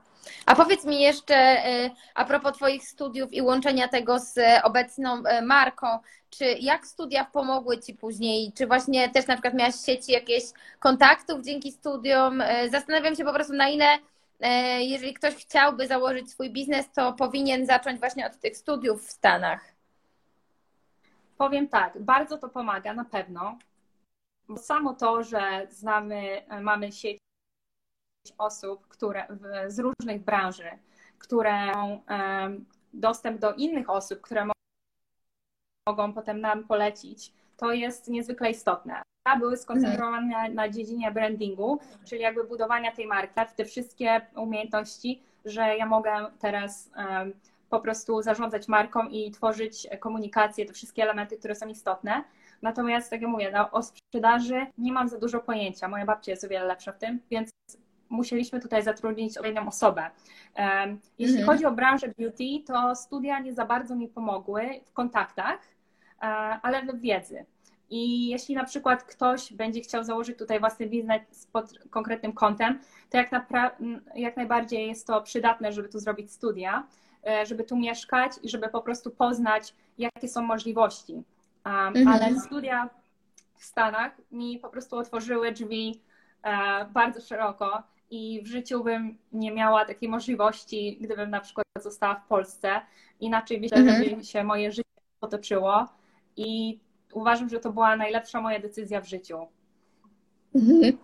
A 0.46 0.56
powiedz 0.56 0.86
mi 0.86 1.02
jeszcze 1.02 1.68
y, 1.86 1.92
a 2.16 2.26
propos 2.26 2.58
Twoich 2.58 2.88
studiów 2.88 3.34
i 3.34 3.42
łączenia 3.42 3.88
tego 3.88 4.20
z 4.20 4.40
obecną 4.64 5.18
y, 5.18 5.42
marką, 5.42 5.88
czy 6.30 6.46
jak 6.46 6.88
studia 6.88 7.26
pomogły 7.26 7.80
Ci 7.80 7.94
później? 7.94 8.54
Czy 8.58 8.68
właśnie 8.68 9.10
też 9.10 9.28
na 9.28 9.34
przykład 9.34 9.54
miałaś 9.54 9.76
sieci 9.86 10.12
jakieś 10.12 10.44
kontaktów 10.80 11.42
dzięki 11.42 11.72
studiom? 11.72 12.44
Zastanawiam 12.72 13.16
się 13.16 13.26
po 13.26 13.34
prostu 13.34 13.54
na 13.54 13.70
ile, 13.70 13.86
jeżeli 14.80 15.14
ktoś 15.14 15.36
chciałby 15.36 15.88
założyć 15.88 16.32
swój 16.32 16.50
biznes, 16.50 16.92
to 16.92 17.14
powinien 17.14 17.66
zacząć 17.66 18.00
właśnie 18.00 18.28
od 18.28 18.40
tych 18.40 18.58
studiów 18.58 19.08
w 19.08 19.12
Stanach. 19.12 19.76
Powiem 21.38 21.68
tak, 21.68 22.02
bardzo 22.02 22.38
to 22.38 22.50
pomaga 22.50 22.94
na 22.94 23.06
pewno. 23.06 23.58
Bo 24.48 24.58
samo 24.58 24.94
to, 24.94 25.24
że 25.24 25.68
znamy, 25.70 26.46
mamy 26.62 26.92
sieć 26.92 27.18
osób, 28.38 28.88
które 28.88 29.28
z 29.68 29.80
różnych 29.80 30.24
branży, 30.24 30.70
które 31.20 31.66
mają 31.66 32.02
dostęp 32.94 33.40
do 33.40 33.54
innych 33.54 33.90
osób, 33.90 34.22
które 34.22 34.48
mogą 35.88 36.14
potem 36.14 36.42
nam 36.42 36.64
polecić, 36.64 37.34
to 37.58 37.72
jest 37.74 38.08
niezwykle 38.08 38.52
istotne. 38.52 39.02
Były 39.40 39.58
skoncentrowane 39.58 40.50
na 40.50 40.70
dziedzinie 40.70 41.12
brandingu, 41.12 41.80
czyli 42.04 42.22
jakby 42.22 42.44
budowania 42.44 42.92
tej 42.92 43.08
marki, 43.08 43.34
te 43.56 43.66
wszystkie 43.66 44.22
umiejętności 44.36 45.22
że 45.46 45.78
ja 45.78 45.86
mogę 45.86 46.12
teraz 46.40 46.92
po 47.70 47.80
prostu 47.80 48.22
zarządzać 48.22 48.68
marką 48.68 49.08
i 49.08 49.32
tworzyć 49.32 49.88
komunikację, 50.00 50.66
te 50.66 50.74
wszystkie 50.74 51.04
elementy, 51.04 51.38
które 51.38 51.56
są 51.56 51.68
istotne. 51.68 52.24
Natomiast, 52.62 53.10
tak 53.10 53.22
jak 53.22 53.32
mówię, 53.32 53.52
no, 53.54 53.72
o 53.72 53.84
sprzedaży 53.84 54.66
nie 54.78 54.92
mam 54.92 55.10
za 55.10 55.20
dużo 55.20 55.40
pojęcia. 55.40 55.88
Moja 55.88 56.06
babcia 56.06 56.32
jest 56.32 56.44
o 56.44 56.48
wiele 56.48 56.66
lepsza 56.66 56.92
w 56.92 56.98
tym, 56.98 57.20
więc 57.32 57.50
musieliśmy 58.10 58.60
tutaj 58.60 58.84
zatrudnić 58.84 59.38
kolejną 59.38 59.68
osobę. 59.68 60.10
Jeśli 61.20 61.38
mhm. 61.38 61.46
chodzi 61.46 61.66
o 61.66 61.72
branżę 61.72 62.08
beauty, 62.18 62.44
to 62.66 62.96
studia 62.96 63.40
nie 63.40 63.54
za 63.54 63.66
bardzo 63.66 63.96
mi 63.96 64.08
pomogły 64.08 64.70
w 64.86 64.94
kontaktach, 64.94 65.60
e, 66.22 66.26
ale 66.62 66.82
w 66.82 67.02
wiedzy. 67.02 67.46
I 67.90 68.28
jeśli 68.28 68.56
na 68.56 68.64
przykład 68.64 69.04
ktoś 69.04 69.54
będzie 69.54 69.82
chciał 69.82 70.04
założyć 70.04 70.38
tutaj 70.38 70.60
własny 70.60 70.88
biznes 70.88 71.48
pod 71.52 71.80
konkretnym 71.90 72.34
kątem, 72.34 72.80
to 73.10 73.18
jak, 73.18 73.32
jak 74.16 74.38
najbardziej 74.38 74.88
jest 74.88 75.08
to 75.08 75.22
przydatne, 75.22 75.72
żeby 75.72 75.90
tu 75.90 76.00
zrobić 76.00 76.32
studia, 76.32 76.88
e, 77.28 77.46
żeby 77.46 77.64
tu 77.64 77.78
mieszkać 77.78 78.32
i 78.44 78.50
żeby 78.50 78.70
po 78.70 78.82
prostu 78.82 79.12
poznać, 79.12 79.74
jakie 79.98 80.28
są 80.28 80.42
możliwości. 80.42 81.14
Um, 81.14 81.24
mhm. 81.66 82.08
Ale 82.08 82.40
studia 82.40 82.90
w 83.58 83.66
Stanach 83.66 84.12
mi 84.32 84.60
po 84.60 84.70
prostu 84.70 84.98
otworzyły 84.98 85.52
drzwi 85.52 86.02
e, 86.44 86.86
bardzo 86.86 87.22
szeroko 87.22 87.84
i 88.10 88.42
w 88.44 88.48
życiu 88.48 88.84
bym 88.84 89.18
nie 89.32 89.52
miała 89.52 89.86
takiej 89.86 90.10
możliwości, 90.10 90.98
gdybym 91.02 91.30
na 91.30 91.42
przykład 91.42 91.66
została 91.80 92.16
w 92.16 92.28
Polsce. 92.28 92.82
Inaczej 93.20 93.62
myślę, 93.62 93.78
mhm. 93.78 94.18
by 94.18 94.24
się 94.24 94.44
moje 94.44 94.72
życie 94.72 94.86
potoczyło 95.20 95.86
i 96.38 96.80
uważam, 97.16 97.50
że 97.50 97.60
to 97.60 97.72
była 97.72 97.96
najlepsza 97.96 98.42
moja 98.42 98.60
decyzja 98.60 99.02
w 99.02 99.08
życiu. 99.08 99.48
Mhm. 100.56 100.98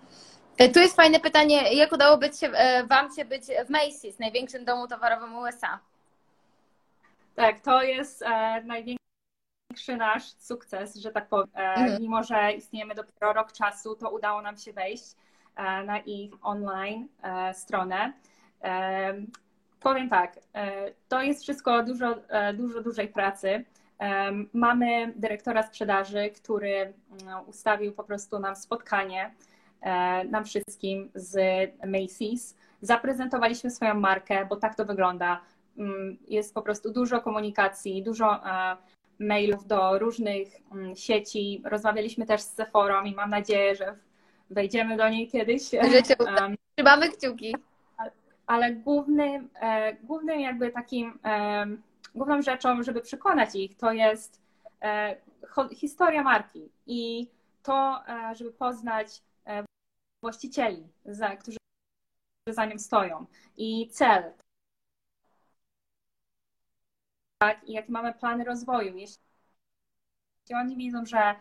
E, 0.58 0.70
tu 0.70 0.80
jest 0.80 0.96
fajne 0.96 1.20
pytanie, 1.20 1.74
jak 1.74 1.92
udało 1.92 2.18
być 2.18 2.40
się, 2.40 2.48
e, 2.48 2.88
Wam 2.88 3.16
się 3.16 3.26
być 3.26 3.44
w 3.44 3.70
Macy's, 3.70 4.20
największym 4.20 4.66
domu 4.66 4.88
towarowym 4.88 5.38
USA? 5.38 5.80
Tak, 7.36 7.60
to 7.60 7.84
jest 7.84 8.22
e, 8.22 8.64
największy 8.64 9.98
nasz 9.98 10.24
sukces, 10.40 10.96
że 10.96 11.12
tak 11.12 11.28
powiem. 11.28 11.50
E, 11.56 11.60
mhm. 11.60 12.02
Mimo, 12.02 12.24
że 12.24 12.52
istniejemy 12.52 12.96
dopiero 12.96 13.34
rok 13.34 13.52
czasu, 13.52 13.96
to 13.96 14.10
udało 14.10 14.42
nam 14.42 14.58
się 14.58 14.74
wejść 14.74 15.04
e, 15.56 15.84
na 15.84 16.00
ich 16.00 16.32
online 16.42 17.08
e, 17.24 17.54
stronę. 17.54 18.14
Powiem 19.80 20.10
tak, 20.10 20.40
to 21.08 21.22
jest 21.22 21.44
wszystko 21.44 21.84
dużo, 21.84 22.16
dużo 22.54 22.82
dużej 22.82 23.08
pracy. 23.08 23.66
Mamy 24.54 25.14
dyrektora 25.16 25.64
sprzedaży, 25.64 26.30
który 26.30 26.74
mm, 26.76 26.94
ustawił 27.48 27.94
po 27.94 28.04
prostu 28.04 28.40
nam 28.40 28.56
spotkanie, 28.56 29.32
e, 29.82 30.24
nam 30.24 30.46
wszystkim 30.46 31.12
z 31.16 31.36
Macy's. 31.84 32.56
Zaprezentowaliśmy 32.82 33.72
swoją 33.72 33.94
markę, 33.94 34.46
bo 34.46 34.56
tak 34.56 34.76
to 34.76 34.86
wygląda. 34.86 35.42
Mm, 35.78 36.18
jest 36.28 36.54
po 36.54 36.62
prostu 36.62 36.92
dużo 36.92 37.22
komunikacji, 37.22 38.04
dużo 38.04 38.46
e, 38.46 38.78
mailów 39.20 39.68
do 39.68 40.00
różnych 40.00 40.48
mm, 40.72 40.96
sieci. 40.96 41.62
Rozmawialiśmy 41.66 42.26
też 42.26 42.42
z 42.42 42.54
Sephorą 42.54 43.04
i 43.04 43.16
mam 43.16 43.30
nadzieję, 43.30 43.76
że 43.76 43.96
wejdziemy 44.50 44.98
do 44.98 45.10
niej 45.10 45.28
kiedyś. 45.28 45.64
Trzymamy 46.76 47.10
kciuki. 47.10 47.56
Ale 48.48 48.72
głównym, 48.72 49.50
e, 49.62 49.94
głównym 49.94 50.40
jakby 50.40 50.72
takim 50.72 51.20
główną 52.16 52.42
rzeczą, 52.42 52.84
żeby 52.84 53.02
przekonać 53.02 53.56
ich, 53.56 53.78
to 53.78 53.92
jest 53.92 54.42
e, 54.82 55.16
historia 55.76 56.24
marki 56.24 56.70
i 56.86 57.28
to, 57.64 58.04
e, 58.08 58.36
żeby 58.36 58.52
poznać 58.52 59.22
e, 59.46 59.66
właścicieli, 60.22 60.88
którzy 61.40 61.58
za 62.48 62.66
nią 62.66 62.80
stoją 62.80 63.26
i 63.58 63.90
cel. 63.90 64.34
Tak, 67.38 67.64
i 67.64 67.74
jakie 67.74 67.92
mamy 67.92 68.14
plany 68.14 68.44
rozwoju. 68.44 68.98
Jeśli 68.98 69.18
oni 70.56 70.78
widzą, 70.78 71.06
że 71.06 71.36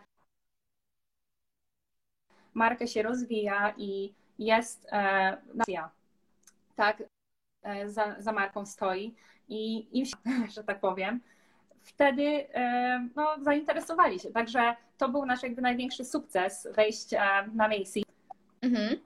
marka 2.53 2.87
się 2.87 3.03
rozwija 3.03 3.73
i 3.77 4.13
jest 4.39 4.87
nacja, 5.53 5.91
tak, 6.75 7.03
za, 7.85 8.15
za 8.19 8.31
marką 8.31 8.65
stoi, 8.65 9.15
i 9.51 9.87
im 9.97 10.05
się, 10.05 10.15
że 10.55 10.63
tak 10.63 10.79
powiem, 10.79 11.21
wtedy 11.81 12.47
e, 12.53 13.07
no, 13.15 13.35
zainteresowali 13.41 14.19
się. 14.19 14.31
Także 14.31 14.75
to 14.97 15.09
był 15.09 15.25
nasz 15.25 15.43
jakby 15.43 15.61
największy 15.61 16.05
sukces 16.05 16.67
wejść 16.75 17.13
e, 17.13 17.19
na 17.53 17.67
Macy. 17.67 18.01
Mhm. 18.61 18.99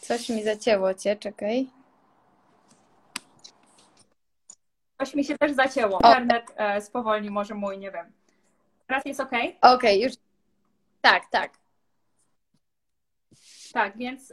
Coś 0.00 0.28
mi 0.28 0.42
zacięło 0.42 0.94
cię, 0.94 1.16
czekaj. 1.16 1.66
Coś 4.98 5.14
mi 5.14 5.24
się 5.24 5.38
też 5.38 5.52
zacięło. 5.52 5.96
Internet 5.96 6.54
e, 6.56 6.80
spowolni 6.80 7.30
może 7.30 7.54
mój, 7.54 7.78
nie 7.78 7.90
wiem. 7.90 8.12
Teraz 8.86 9.04
jest 9.04 9.20
ok? 9.20 9.28
Okej, 9.28 9.56
okay, 9.60 9.96
już. 9.96 10.12
Tak, 11.00 11.30
tak. 11.30 11.52
Tak, 13.72 13.96
więc 13.96 14.32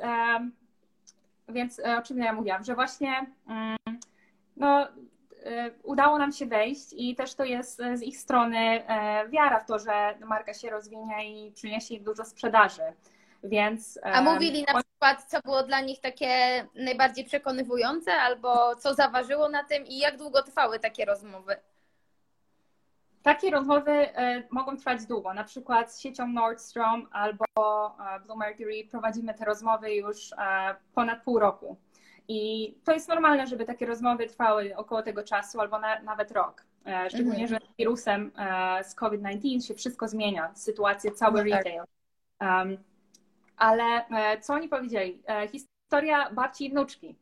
więc 1.54 1.80
e, 1.80 1.98
o 1.98 2.02
czym 2.02 2.18
ja 2.18 2.34
mówiłam, 2.34 2.63
że 2.63 2.76
właśnie 2.76 3.26
mm, 3.48 3.78
no, 4.58 4.88
e, 5.46 5.72
udało 5.84 6.18
nam 6.18 6.32
się 6.32 6.46
wejść 6.46 6.94
i 6.94 7.16
też 7.16 7.36
to 7.36 7.44
jest 7.44 7.82
z 7.94 8.02
ich 8.02 8.18
strony 8.18 8.58
e, 8.58 9.30
wiara 9.30 9.60
w 9.60 9.66
to, 9.66 9.80
że 9.80 10.18
marka 10.26 10.54
się 10.54 10.70
rozwinie 10.70 11.48
i 11.48 11.52
przyniesie 11.52 11.94
ich 11.94 12.04
dużo 12.04 12.26
sprzedaży. 12.26 12.82
Więc, 13.44 14.00
A 14.04 14.22
mówili 14.22 14.66
na 14.74 14.82
przykład, 14.82 15.24
co 15.24 15.39
było 15.42 15.63
dla 15.63 15.82
nich 15.82 16.00
takie 16.00 16.28
najbardziej 16.76 17.26
przekonywujące, 17.26 18.12
albo 18.13 18.76
co 18.76 18.94
zaważyło 18.94 19.50
na 19.50 19.63
tym 19.63 19.86
i 19.86 19.98
jak 19.98 20.18
długo 20.18 20.44
trwały 20.44 20.80
takie 20.80 21.06
rozmowy? 21.06 21.56
Takie 23.24 23.52
rozmowy 23.52 23.92
e, 23.92 24.44
mogą 24.52 24.78
trwać 24.78 25.06
długo. 25.06 25.34
Na 25.34 25.44
przykład 25.44 25.94
z 25.94 26.00
siecią 26.00 26.28
Nordstrom 26.28 27.08
albo 27.12 27.46
e, 28.16 28.20
Blue 28.20 28.38
Mercury 28.38 28.88
prowadzimy 28.92 29.34
te 29.34 29.46
rozmowy 29.46 29.96
już 29.96 30.34
e, 30.34 30.36
ponad 30.96 31.24
pół 31.24 31.40
roku. 31.40 31.78
I 32.28 32.74
to 32.84 32.94
jest 32.94 33.08
normalne, 33.08 33.48
żeby 33.48 33.66
takie 33.66 33.86
rozmowy 33.86 34.28
trwały 34.28 34.76
około 34.76 35.04
tego 35.04 35.24
czasu 35.24 35.60
albo 35.60 35.80
na, 35.80 36.02
nawet 36.02 36.32
rok. 36.32 36.66
Szczególnie, 37.08 37.44
mhm. 37.44 37.48
że 37.48 37.68
z 37.74 37.78
wirusem 37.78 38.32
z 38.84 38.96
COVID-19 38.96 39.68
się 39.68 39.74
wszystko 39.74 40.08
zmienia, 40.08 40.52
sytuacja, 40.56 41.12
cały 41.12 41.44
no 41.44 41.50
tak. 41.50 41.66
retail. 41.66 41.84
Um, 42.42 42.78
ale 43.58 44.06
co 44.42 44.54
oni 44.54 44.70
powiedzieli? 44.70 45.24
Historia 45.52 46.32
babci 46.32 46.66
i 46.66 46.70
wnuczki 46.70 47.16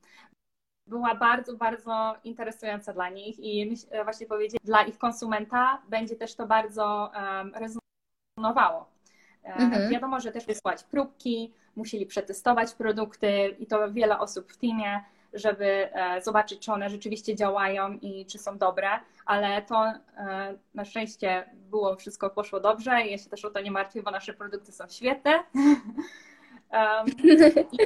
była 0.87 1.15
bardzo, 1.15 1.55
bardzo 1.55 2.15
interesująca 2.23 2.93
dla 2.93 3.09
nich 3.09 3.39
i 3.39 3.75
e, 3.91 4.03
właśnie 4.03 4.27
powiedzieć, 4.27 4.61
dla 4.63 4.83
ich 4.83 4.97
konsumenta 4.97 5.81
będzie 5.89 6.15
też 6.15 6.35
to 6.35 6.47
bardzo 6.47 7.11
um, 7.15 7.53
rezonowało. 7.55 8.89
E, 9.43 9.53
mhm. 9.53 9.89
Wiadomo, 9.89 10.19
że 10.19 10.31
też 10.31 10.45
wysłać 10.45 10.83
próbki, 10.83 11.53
musieli 11.75 12.05
przetestować 12.05 12.73
produkty 12.73 13.55
i 13.59 13.67
to 13.67 13.91
wiele 13.91 14.19
osób 14.19 14.51
w 14.51 14.57
teamie, 14.57 15.03
żeby 15.33 15.65
e, 15.93 16.21
zobaczyć, 16.21 16.65
czy 16.65 16.71
one 16.71 16.89
rzeczywiście 16.89 17.35
działają 17.35 17.93
i 17.93 18.25
czy 18.25 18.37
są 18.37 18.57
dobre, 18.57 18.89
ale 19.25 19.61
to 19.61 19.93
na 20.73 20.85
szczęście 20.85 21.49
było, 21.69 21.95
wszystko 21.95 22.29
poszło 22.29 22.59
dobrze 22.59 23.01
i 23.01 23.11
ja 23.11 23.17
się 23.17 23.29
też 23.29 23.45
o 23.45 23.49
to 23.49 23.61
nie 23.61 23.71
martwię, 23.71 24.03
bo 24.03 24.11
nasze 24.11 24.33
produkty 24.33 24.71
są 24.71 24.83
świetne. 24.89 25.31
um, 26.73 27.07
i, 27.71 27.85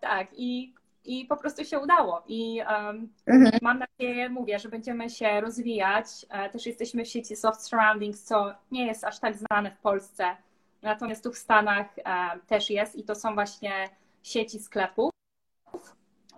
tak, 0.00 0.28
i 0.32 0.74
i 1.04 1.26
po 1.26 1.36
prostu 1.36 1.64
się 1.64 1.78
udało. 1.78 2.22
I 2.26 2.60
um, 2.60 3.08
mhm. 3.26 3.58
mam 3.62 3.78
nadzieję, 3.78 4.28
mówię, 4.28 4.58
że 4.58 4.68
będziemy 4.68 5.10
się 5.10 5.40
rozwijać. 5.40 6.06
E, 6.28 6.50
też 6.50 6.66
jesteśmy 6.66 7.04
w 7.04 7.08
sieci 7.08 7.36
Soft 7.36 7.62
Surroundings, 7.62 8.22
co 8.22 8.54
nie 8.70 8.86
jest 8.86 9.04
aż 9.04 9.18
tak 9.18 9.34
znane 9.36 9.70
w 9.70 9.78
Polsce. 9.78 10.36
Natomiast 10.82 11.24
tu 11.24 11.32
w 11.32 11.38
Stanach 11.38 11.86
um, 11.96 12.40
też 12.46 12.70
jest 12.70 12.96
i 12.96 13.04
to 13.04 13.14
są 13.14 13.34
właśnie 13.34 13.88
sieci 14.22 14.58
sklepów. 14.58 15.10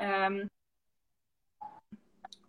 Um, 0.00 0.48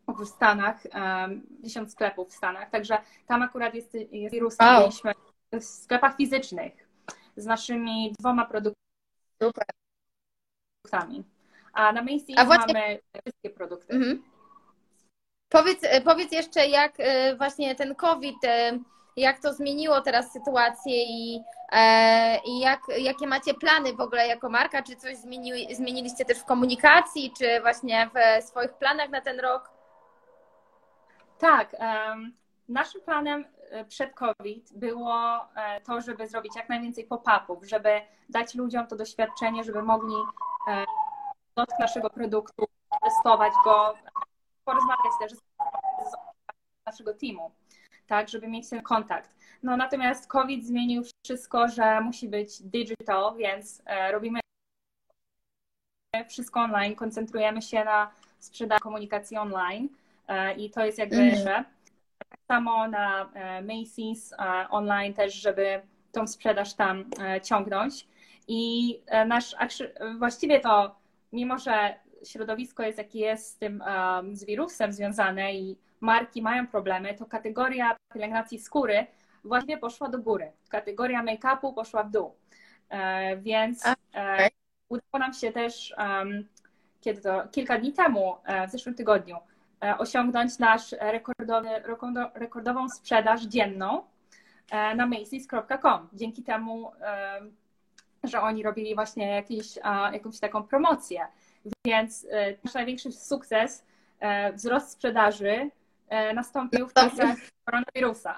w 0.07 0.25
Stanach, 0.25 0.83
um, 0.93 1.41
10 1.63 1.91
sklepów 1.91 2.29
w 2.29 2.33
Stanach, 2.33 2.69
także 2.69 2.97
tam 3.27 3.41
akurat 3.41 3.73
jest, 3.73 3.93
jest 3.93 4.33
wirus, 4.33 4.57
wow. 4.59 4.79
mieliśmy 4.79 5.11
w 5.51 5.63
sklepach 5.63 6.17
fizycznych 6.17 6.73
z 7.37 7.45
naszymi 7.45 8.13
dwoma 8.19 8.45
produktami. 8.45 8.75
Super 9.41 9.65
a 11.75 11.91
na 11.91 12.03
Macy's 12.03 12.45
właśnie... 12.45 12.73
mamy 12.73 12.99
wszystkie 13.23 13.49
produkty. 13.49 13.93
Mhm. 13.93 14.23
Powiedz, 15.49 15.79
e, 15.83 16.01
powiedz 16.01 16.31
jeszcze, 16.31 16.67
jak 16.67 16.93
e, 16.97 17.35
właśnie 17.35 17.75
ten 17.75 17.95
COVID, 17.95 18.43
e, 18.43 18.79
jak 19.17 19.39
to 19.39 19.53
zmieniło 19.53 20.01
teraz 20.01 20.31
sytuację 20.31 21.03
i, 21.03 21.41
i 22.45 22.59
jak, 22.59 22.79
jakie 22.97 23.27
macie 23.27 23.53
plany 23.53 23.93
w 23.93 24.01
ogóle 24.01 24.27
jako 24.27 24.49
marka? 24.49 24.83
Czy 24.83 24.95
coś 24.95 25.17
zmieni, 25.17 25.75
zmieniliście 25.75 26.25
też 26.25 26.39
w 26.39 26.45
komunikacji, 26.45 27.33
czy 27.37 27.61
właśnie 27.61 28.09
w 28.13 28.43
swoich 28.43 28.73
planach 28.73 29.09
na 29.09 29.21
ten 29.21 29.39
rok? 29.39 29.69
Tak. 31.37 31.75
Naszym 32.69 33.01
planem 33.01 33.45
przed 33.87 34.13
COVID 34.13 34.73
było 34.73 35.39
to, 35.85 36.01
żeby 36.01 36.27
zrobić 36.27 36.55
jak 36.55 36.69
najwięcej 36.69 37.03
pop-upów, 37.03 37.65
żeby 37.67 38.01
dać 38.29 38.55
ludziom 38.55 38.87
to 38.87 38.95
doświadczenie, 38.95 39.63
żeby 39.63 39.83
mogli 39.83 40.15
naszego 41.79 42.09
produktu, 42.09 42.65
testować 43.03 43.53
go, 43.63 43.93
porozmawiać 44.65 45.13
też 45.19 45.31
z 45.33 45.41
naszego 46.85 47.13
teamu, 47.13 47.51
tak, 48.07 48.29
żeby 48.29 48.47
mieć 48.47 48.69
ten 48.69 48.81
kontakt. 48.81 49.35
No 49.63 49.77
natomiast 49.77 50.27
COVID 50.27 50.65
zmienił 50.65 51.03
wszystko, 51.23 51.67
że 51.67 52.01
musi 52.01 52.29
być 52.29 52.61
digital, 52.61 53.35
więc 53.37 53.81
e, 53.85 54.11
robimy 54.11 54.39
wszystko 56.29 56.59
online, 56.59 56.95
koncentrujemy 56.95 57.61
się 57.61 57.83
na 57.83 58.11
sprzedaży 58.39 58.81
komunikacji 58.81 59.37
online 59.37 59.89
e, 60.27 60.53
i 60.53 60.69
to 60.69 60.85
jest 60.85 60.97
jakby, 60.97 61.15
mm. 61.15 61.35
że 61.35 61.63
tak 62.29 62.39
samo 62.47 62.87
na 62.87 63.31
e, 63.33 63.63
Macy's 63.63 64.35
online 64.69 65.13
też, 65.13 65.33
żeby 65.33 65.81
tą 66.11 66.27
sprzedaż 66.27 66.73
tam 66.73 67.09
ciągnąć. 67.43 68.07
I 68.47 68.99
nasz, 69.25 69.55
właściwie 70.17 70.59
to, 70.59 70.95
mimo 71.35 71.57
że 71.57 71.99
środowisko 72.23 72.83
jest 72.83 72.97
jakie 72.97 73.19
jest 73.19 73.49
z 73.49 73.57
tym, 73.57 73.83
z 74.31 74.45
wirusem 74.45 74.93
związane 74.93 75.55
i 75.55 75.77
marki 76.01 76.41
mają 76.41 76.67
problemy, 76.67 77.13
to 77.13 77.25
kategoria 77.25 77.95
pielęgnacji 78.13 78.59
skóry 78.59 79.07
właściwie 79.43 79.77
poszła 79.77 80.09
do 80.09 80.19
góry. 80.19 80.51
Kategoria 80.69 81.23
make-upu 81.23 81.73
poszła 81.73 82.03
w 82.03 82.11
dół. 82.11 82.35
E, 82.89 83.37
więc 83.37 83.85
e, 84.15 84.47
udało 84.89 85.19
nam 85.19 85.33
się 85.33 85.51
też 85.51 85.95
kiedy 87.01 87.21
to, 87.21 87.47
kilka 87.51 87.77
dni 87.77 87.93
temu, 87.93 88.35
e, 88.45 88.67
w 88.67 88.71
zeszłym 88.71 88.95
tygodniu, 88.95 89.37
osiągnąć 89.97 90.59
nasz 90.59 90.95
rekordowy, 90.99 91.69
rekordową 92.35 92.89
sprzedaż 92.89 93.43
dzienną 93.43 94.03
na 94.71 95.07
Macy's.com. 95.07 96.07
Dzięki 96.13 96.43
temu, 96.43 96.91
że 98.27 98.41
oni 98.41 98.63
robili 98.63 98.95
właśnie 98.95 99.27
jakieś, 99.27 99.75
jakąś 100.13 100.39
taką 100.39 100.63
promocję. 100.63 101.27
Więc 101.85 102.27
nasz 102.63 102.73
największy 102.73 103.11
sukces, 103.11 103.85
wzrost 104.53 104.89
sprzedaży 104.89 105.69
nastąpił 106.33 106.87
w 106.87 106.93
czasach 106.93 107.35
koronawirusa. 107.65 108.35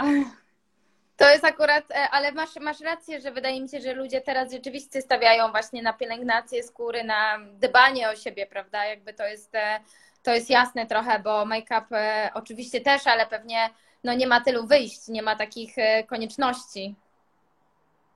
To 1.17 1.29
jest 1.29 1.45
akurat, 1.45 1.91
e, 1.91 2.09
ale 2.09 2.31
masz, 2.31 2.55
masz 2.55 2.81
rację, 2.81 3.21
że 3.21 3.31
wydaje 3.31 3.61
mi 3.61 3.69
się, 3.69 3.81
że 3.81 3.93
ludzie 3.93 4.21
teraz 4.21 4.51
rzeczywiście 4.51 5.01
stawiają 5.01 5.51
właśnie 5.51 5.81
na 5.81 5.93
pielęgnację 5.93 6.63
skóry, 6.63 7.03
na 7.03 7.39
dbanie 7.39 8.09
o 8.09 8.15
siebie, 8.15 8.45
prawda? 8.45 8.85
Jakby 8.85 9.13
to 9.13 9.27
jest, 9.27 9.55
e, 9.55 9.79
to 10.23 10.33
jest 10.33 10.49
jasne 10.49 10.85
trochę, 10.85 11.19
bo 11.19 11.45
make-up 11.45 11.85
e, 11.91 12.31
oczywiście 12.33 12.81
też, 12.81 13.07
ale 13.07 13.27
pewnie 13.27 13.69
no 14.03 14.13
nie 14.13 14.27
ma 14.27 14.41
tylu 14.41 14.67
wyjść, 14.67 15.07
nie 15.07 15.21
ma 15.21 15.35
takich 15.35 15.75
konieczności. 16.07 16.95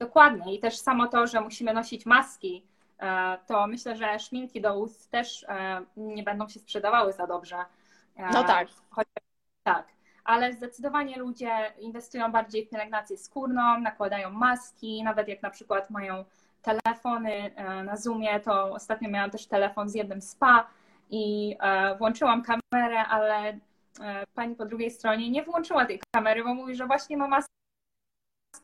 Dokładnie 0.02 0.54
i 0.54 0.58
też 0.58 0.78
samo 0.78 1.06
to, 1.06 1.26
że 1.26 1.40
musimy 1.40 1.72
nosić 1.72 2.06
maski, 2.06 2.66
to 3.46 3.66
myślę, 3.66 3.96
że 3.96 4.18
szminki 4.18 4.60
do 4.60 4.78
ust 4.78 5.10
też 5.10 5.46
nie 5.96 6.22
będą 6.22 6.48
się 6.48 6.60
sprzedawały 6.60 7.12
za 7.12 7.26
dobrze. 7.26 7.56
No 8.32 8.44
tak. 8.44 8.68
Tak 9.62 9.86
ale 10.24 10.52
zdecydowanie 10.52 11.18
ludzie 11.18 11.72
inwestują 11.78 12.32
bardziej 12.32 12.66
w 12.66 12.70
pielęgnację 12.70 13.18
skórną, 13.18 13.80
nakładają 13.80 14.30
maski, 14.30 15.02
nawet 15.02 15.28
jak 15.28 15.42
na 15.42 15.50
przykład 15.50 15.90
mają 15.90 16.24
telefony 16.62 17.32
e, 17.32 17.84
na 17.84 17.96
Zoomie, 17.96 18.40
to 18.40 18.72
ostatnio 18.72 19.10
miałam 19.10 19.30
też 19.30 19.46
telefon 19.46 19.88
z 19.88 19.94
jednym 19.94 20.22
spa 20.22 20.66
i 21.10 21.56
e, 21.60 21.96
włączyłam 21.96 22.42
kamerę, 22.42 23.04
ale 23.04 23.48
e, 23.48 23.58
pani 24.34 24.54
po 24.54 24.66
drugiej 24.66 24.90
stronie 24.90 25.30
nie 25.30 25.42
włączyła 25.42 25.86
tej 25.86 26.00
kamery, 26.14 26.44
bo 26.44 26.54
mówi, 26.54 26.74
że 26.74 26.86
właśnie 26.86 27.16
ma 27.16 27.28
maskę 27.28 27.51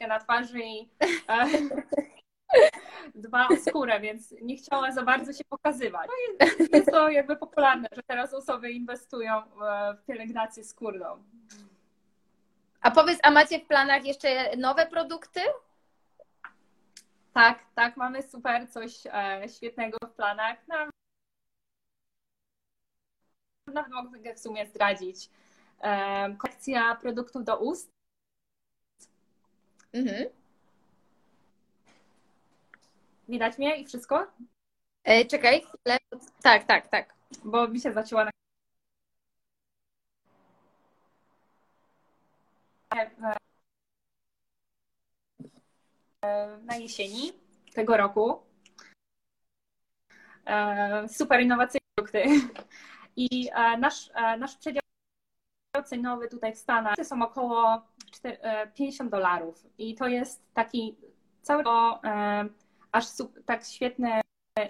na 0.06 0.20
twarzy 0.20 0.60
i 0.60 0.88
dba 3.14 3.48
o 3.48 3.56
skórę, 3.56 4.00
więc 4.00 4.34
nie 4.42 4.56
chciała 4.56 4.92
za 4.92 5.02
bardzo 5.02 5.32
się 5.32 5.44
pokazywać. 5.44 6.08
No 6.40 6.78
jest 6.78 6.90
to 6.90 7.08
jakby 7.08 7.36
popularne, 7.36 7.88
że 7.92 8.02
teraz 8.02 8.34
osoby 8.34 8.70
inwestują 8.70 9.42
w 9.42 10.06
pielęgnację 10.06 10.64
skórną. 10.64 11.22
A 12.80 12.90
powiedz, 12.90 13.18
a 13.22 13.30
macie 13.30 13.58
w 13.58 13.66
planach 13.66 14.04
jeszcze 14.04 14.56
nowe 14.56 14.86
produkty? 14.86 15.40
Tak, 17.32 17.64
tak, 17.74 17.96
mamy 17.96 18.22
super 18.22 18.70
coś 18.70 19.06
e, 19.06 19.48
świetnego 19.48 19.98
w 20.02 20.10
planach. 20.10 20.58
No, 20.68 20.76
nawet 23.66 23.92
mogę 23.92 24.34
w 24.34 24.38
sumie 24.38 24.66
zdradzić. 24.66 25.30
E, 25.80 26.36
kolekcja 26.36 26.94
produktów 26.94 27.44
do 27.44 27.58
ust. 27.58 27.97
Mhm. 29.98 30.28
Widać 33.28 33.58
mnie 33.58 33.76
i 33.76 33.86
wszystko? 33.86 34.26
E, 35.04 35.24
czekaj, 35.24 35.60
chwilę. 35.62 35.98
Tak, 36.42 36.64
tak, 36.64 36.88
tak. 36.88 37.14
Bo 37.44 37.68
mi 37.68 37.80
się 37.80 37.92
zacięła 37.92 38.24
na 38.24 38.30
na 46.62 46.76
jesieni 46.76 47.32
tego 47.74 47.96
roku. 47.96 48.42
E, 50.46 51.08
super 51.08 51.40
innowacyjne 51.40 51.80
produkty. 51.94 52.24
I 53.16 53.50
e, 53.52 53.78
nasz, 53.78 54.10
e, 54.14 54.36
nasz 54.36 54.56
przedział 54.56 54.87
cenowy 55.82 56.28
tutaj 56.28 56.54
w 56.54 56.58
Stanach 56.58 56.96
to 56.96 57.04
są 57.04 57.22
około 57.22 57.82
50 58.74 59.10
dolarów. 59.10 59.66
I 59.78 59.94
to 59.94 60.08
jest 60.08 60.42
taki 60.54 60.96
cały 61.42 61.64
aż 62.92 63.04
tak 63.46 63.64
świetny 63.64 64.20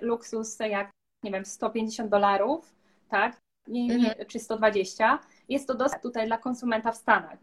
luksus 0.01 0.59
jak, 0.59 0.91
nie 1.25 1.31
wiem, 1.31 1.45
150 1.45 2.11
dolarów, 2.11 2.75
tak? 3.09 3.37
Nie, 3.69 3.95
mhm. 3.95 4.27
czy 4.27 4.39
120. 4.39 5.19
Jest 5.49 5.69
to 5.69 5.75
dosyć 5.75 6.03
tutaj 6.03 6.27
dla 6.27 6.39
konsumenta 6.39 6.93
w 6.93 6.97
Stanach. 6.97 7.39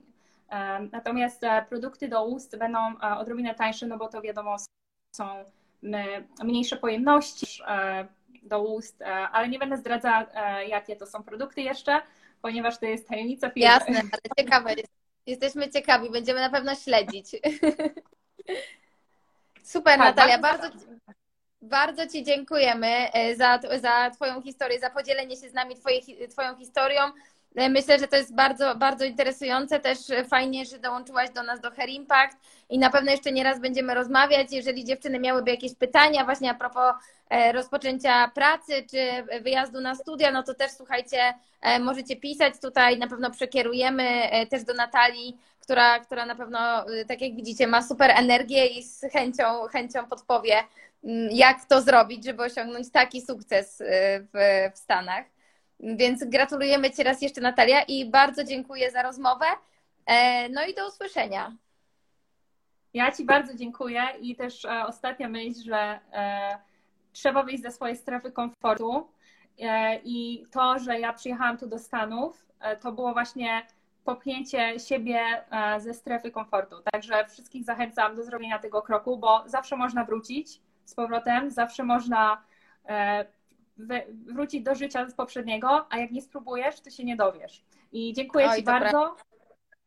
Natomiast 0.92 1.44
e, 1.44 1.66
produkty 1.70 2.08
do 2.08 2.26
ust 2.26 2.58
będą 2.58 2.80
e, 2.80 3.18
odrobinę 3.18 3.56
tańsze, 3.56 3.88
no 3.88 3.98
bo 3.98 4.08
to 4.08 4.22
wiadomo, 4.22 4.56
są 5.16 5.44
mniejsze 6.44 6.78
pojemności 6.78 7.48
e, 7.68 8.08
do 8.44 8.64
ust, 8.64 9.02
ale 9.32 9.50
nie 9.50 9.60
będę 9.60 9.78
zdradzać, 9.78 10.28
jakie 10.68 10.96
to 10.96 11.06
są 11.06 11.24
produkty 11.24 11.62
jeszcze, 11.62 12.02
ponieważ 12.46 12.80
to 12.80 12.86
jest 12.86 13.08
tajemnica 13.08 13.50
firmy. 13.50 13.70
Jasne, 13.70 13.98
ale 13.98 14.46
ciekawe 14.46 14.74
jest. 14.74 14.92
Jesteśmy 15.26 15.70
ciekawi, 15.70 16.10
będziemy 16.10 16.40
na 16.40 16.50
pewno 16.50 16.76
śledzić. 16.76 17.32
Super, 19.74 19.98
tak, 19.98 20.00
Natalia, 20.00 20.40
bardzo, 20.40 20.68
bardzo 21.62 22.08
Ci 22.08 22.24
dziękujemy 22.24 23.08
za, 23.36 23.60
za 23.82 24.10
Twoją 24.10 24.42
historię, 24.42 24.80
za 24.80 24.90
podzielenie 24.90 25.38
się 25.38 25.50
z 25.50 25.54
nami 25.54 25.76
twoje, 25.76 26.02
Twoją 26.30 26.56
historią. 26.56 27.02
E, 27.56 27.70
myślę, 27.70 28.00
że 28.00 28.08
to 28.08 28.16
jest 28.16 28.36
bardzo, 28.36 28.76
bardzo 28.76 29.06
interesujące. 29.06 29.80
Też 29.80 29.98
fajnie, 30.30 30.66
że 30.66 30.80
dołączyłaś 30.80 31.30
do 31.30 31.44
nas 31.44 31.60
do 31.60 31.72
Hair 31.72 31.90
Impact 31.90 32.38
i 32.70 32.80
na 32.80 32.90
pewno 32.90 33.12
jeszcze 33.12 33.32
nie 33.32 33.44
raz 33.44 33.60
będziemy 33.60 33.94
rozmawiać. 33.94 34.48
Jeżeli 34.52 34.86
dziewczyny 34.86 35.20
miałyby 35.20 35.52
jakieś 35.52 35.76
pytania 35.76 36.26
właśnie 36.26 36.52
a 36.52 36.54
propos 36.54 36.94
e, 37.30 37.52
rozpoczęcia 37.52 38.32
pracy 38.36 38.74
czy 38.92 39.00
wyjazdu 39.42 39.82
na 39.82 39.96
studia, 39.96 40.32
no 40.32 40.44
to 40.44 40.54
też 40.54 40.72
słuchajcie, 40.72 41.34
e, 41.62 41.80
możecie 41.80 42.16
pisać 42.16 42.54
tutaj, 42.62 42.98
na 42.98 43.08
pewno 43.08 43.32
przekierujemy 43.32 44.30
też 44.50 44.64
do 44.64 44.74
Natalii, 44.74 45.38
która, 45.60 46.00
która 46.00 46.26
na 46.26 46.36
pewno, 46.36 46.86
tak 47.08 47.22
jak 47.22 47.36
widzicie, 47.36 47.68
ma 47.68 47.82
super 47.82 48.12
energię 48.12 48.66
i 48.66 48.84
z 48.84 49.02
chęcią, 49.02 49.44
chęcią 49.72 50.06
podpowie, 50.08 50.56
mm, 51.04 51.30
jak 51.32 51.66
to 51.66 51.82
zrobić, 51.82 52.26
żeby 52.26 52.44
osiągnąć 52.44 52.92
taki 52.92 53.22
sukces 53.22 53.84
w, 54.34 54.70
w 54.74 54.78
Stanach. 54.78 55.35
Więc 55.80 56.24
gratulujemy 56.24 56.92
Ci 56.92 57.04
raz 57.04 57.22
jeszcze, 57.22 57.42
Natalia, 57.42 57.82
i 57.82 58.10
bardzo 58.10 58.44
dziękuję 58.44 58.92
za 58.92 59.04
rozmowę. 59.04 59.46
E, 60.06 60.50
no 60.50 60.66
i 60.66 60.74
do 60.74 60.88
usłyszenia. 60.88 61.56
Ja 62.94 63.12
Ci 63.12 63.26
bardzo 63.26 63.54
dziękuję 63.56 64.02
i 64.22 64.36
też 64.36 64.66
e, 64.66 64.86
ostatnia 64.86 65.30
myśl, 65.30 65.60
że 65.66 66.00
e, 66.14 66.58
trzeba 67.14 67.44
wyjść 67.44 67.64
ze 67.64 67.72
swojej 67.72 67.98
strefy 67.98 68.32
komfortu 68.32 69.10
i 70.04 70.44
to, 70.52 70.80
że 70.80 71.00
ja 71.00 71.14
przyjechałam 71.14 71.58
tu 71.58 71.68
do 71.68 71.80
Stanów, 71.80 72.46
to 72.82 72.92
było 72.92 73.14
właśnie 73.14 73.68
popchnięcie 74.04 74.80
siebie 74.80 75.22
ze 75.78 75.94
strefy 75.94 76.32
komfortu. 76.32 76.76
Także 76.92 77.26
wszystkich 77.26 77.64
zachęcam 77.64 78.16
do 78.16 78.24
zrobienia 78.24 78.60
tego 78.60 78.82
kroku, 78.82 79.18
bo 79.18 79.44
zawsze 79.46 79.76
można 79.76 80.06
wrócić 80.06 80.62
z 80.86 80.94
powrotem, 80.94 81.52
zawsze 81.52 81.84
można 81.84 82.44
wrócić 84.26 84.64
do 84.64 84.76
życia 84.76 85.10
z 85.10 85.14
poprzedniego, 85.14 85.86
a 85.90 85.98
jak 85.98 86.12
nie 86.12 86.22
spróbujesz, 86.22 86.82
to 86.82 86.90
się 86.90 87.04
nie 87.04 87.16
dowiesz. 87.16 87.64
I 87.92 88.14
dziękuję 88.14 88.50
Oj, 88.50 88.58
Ci 88.58 88.64
bardzo. 88.64 89.16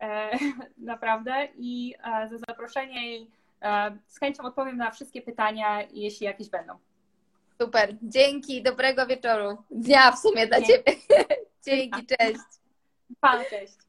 E, 0.00 0.30
naprawdę 0.78 1.48
i 1.56 1.94
e, 2.04 2.28
za 2.28 2.38
zaproszenie 2.38 3.16
i 3.16 3.30
e, 3.62 3.98
z 4.06 4.18
chęcią 4.18 4.42
odpowiem 4.42 4.76
na 4.76 4.90
wszystkie 4.90 5.22
pytania, 5.22 5.82
jeśli 5.92 6.26
jakieś 6.26 6.48
będą. 6.48 6.78
Super, 7.62 7.94
dzięki, 8.02 8.62
dobrego 8.62 9.06
wieczoru. 9.06 9.62
Dnia 9.70 10.12
w 10.12 10.18
sumie 10.18 10.46
dla 10.46 10.60
Dzięki. 10.60 10.84
Ciebie. 10.84 10.96
Dzięki, 11.66 12.06
cześć. 12.06 12.44
Pan, 13.20 13.44
cześć. 13.50 13.87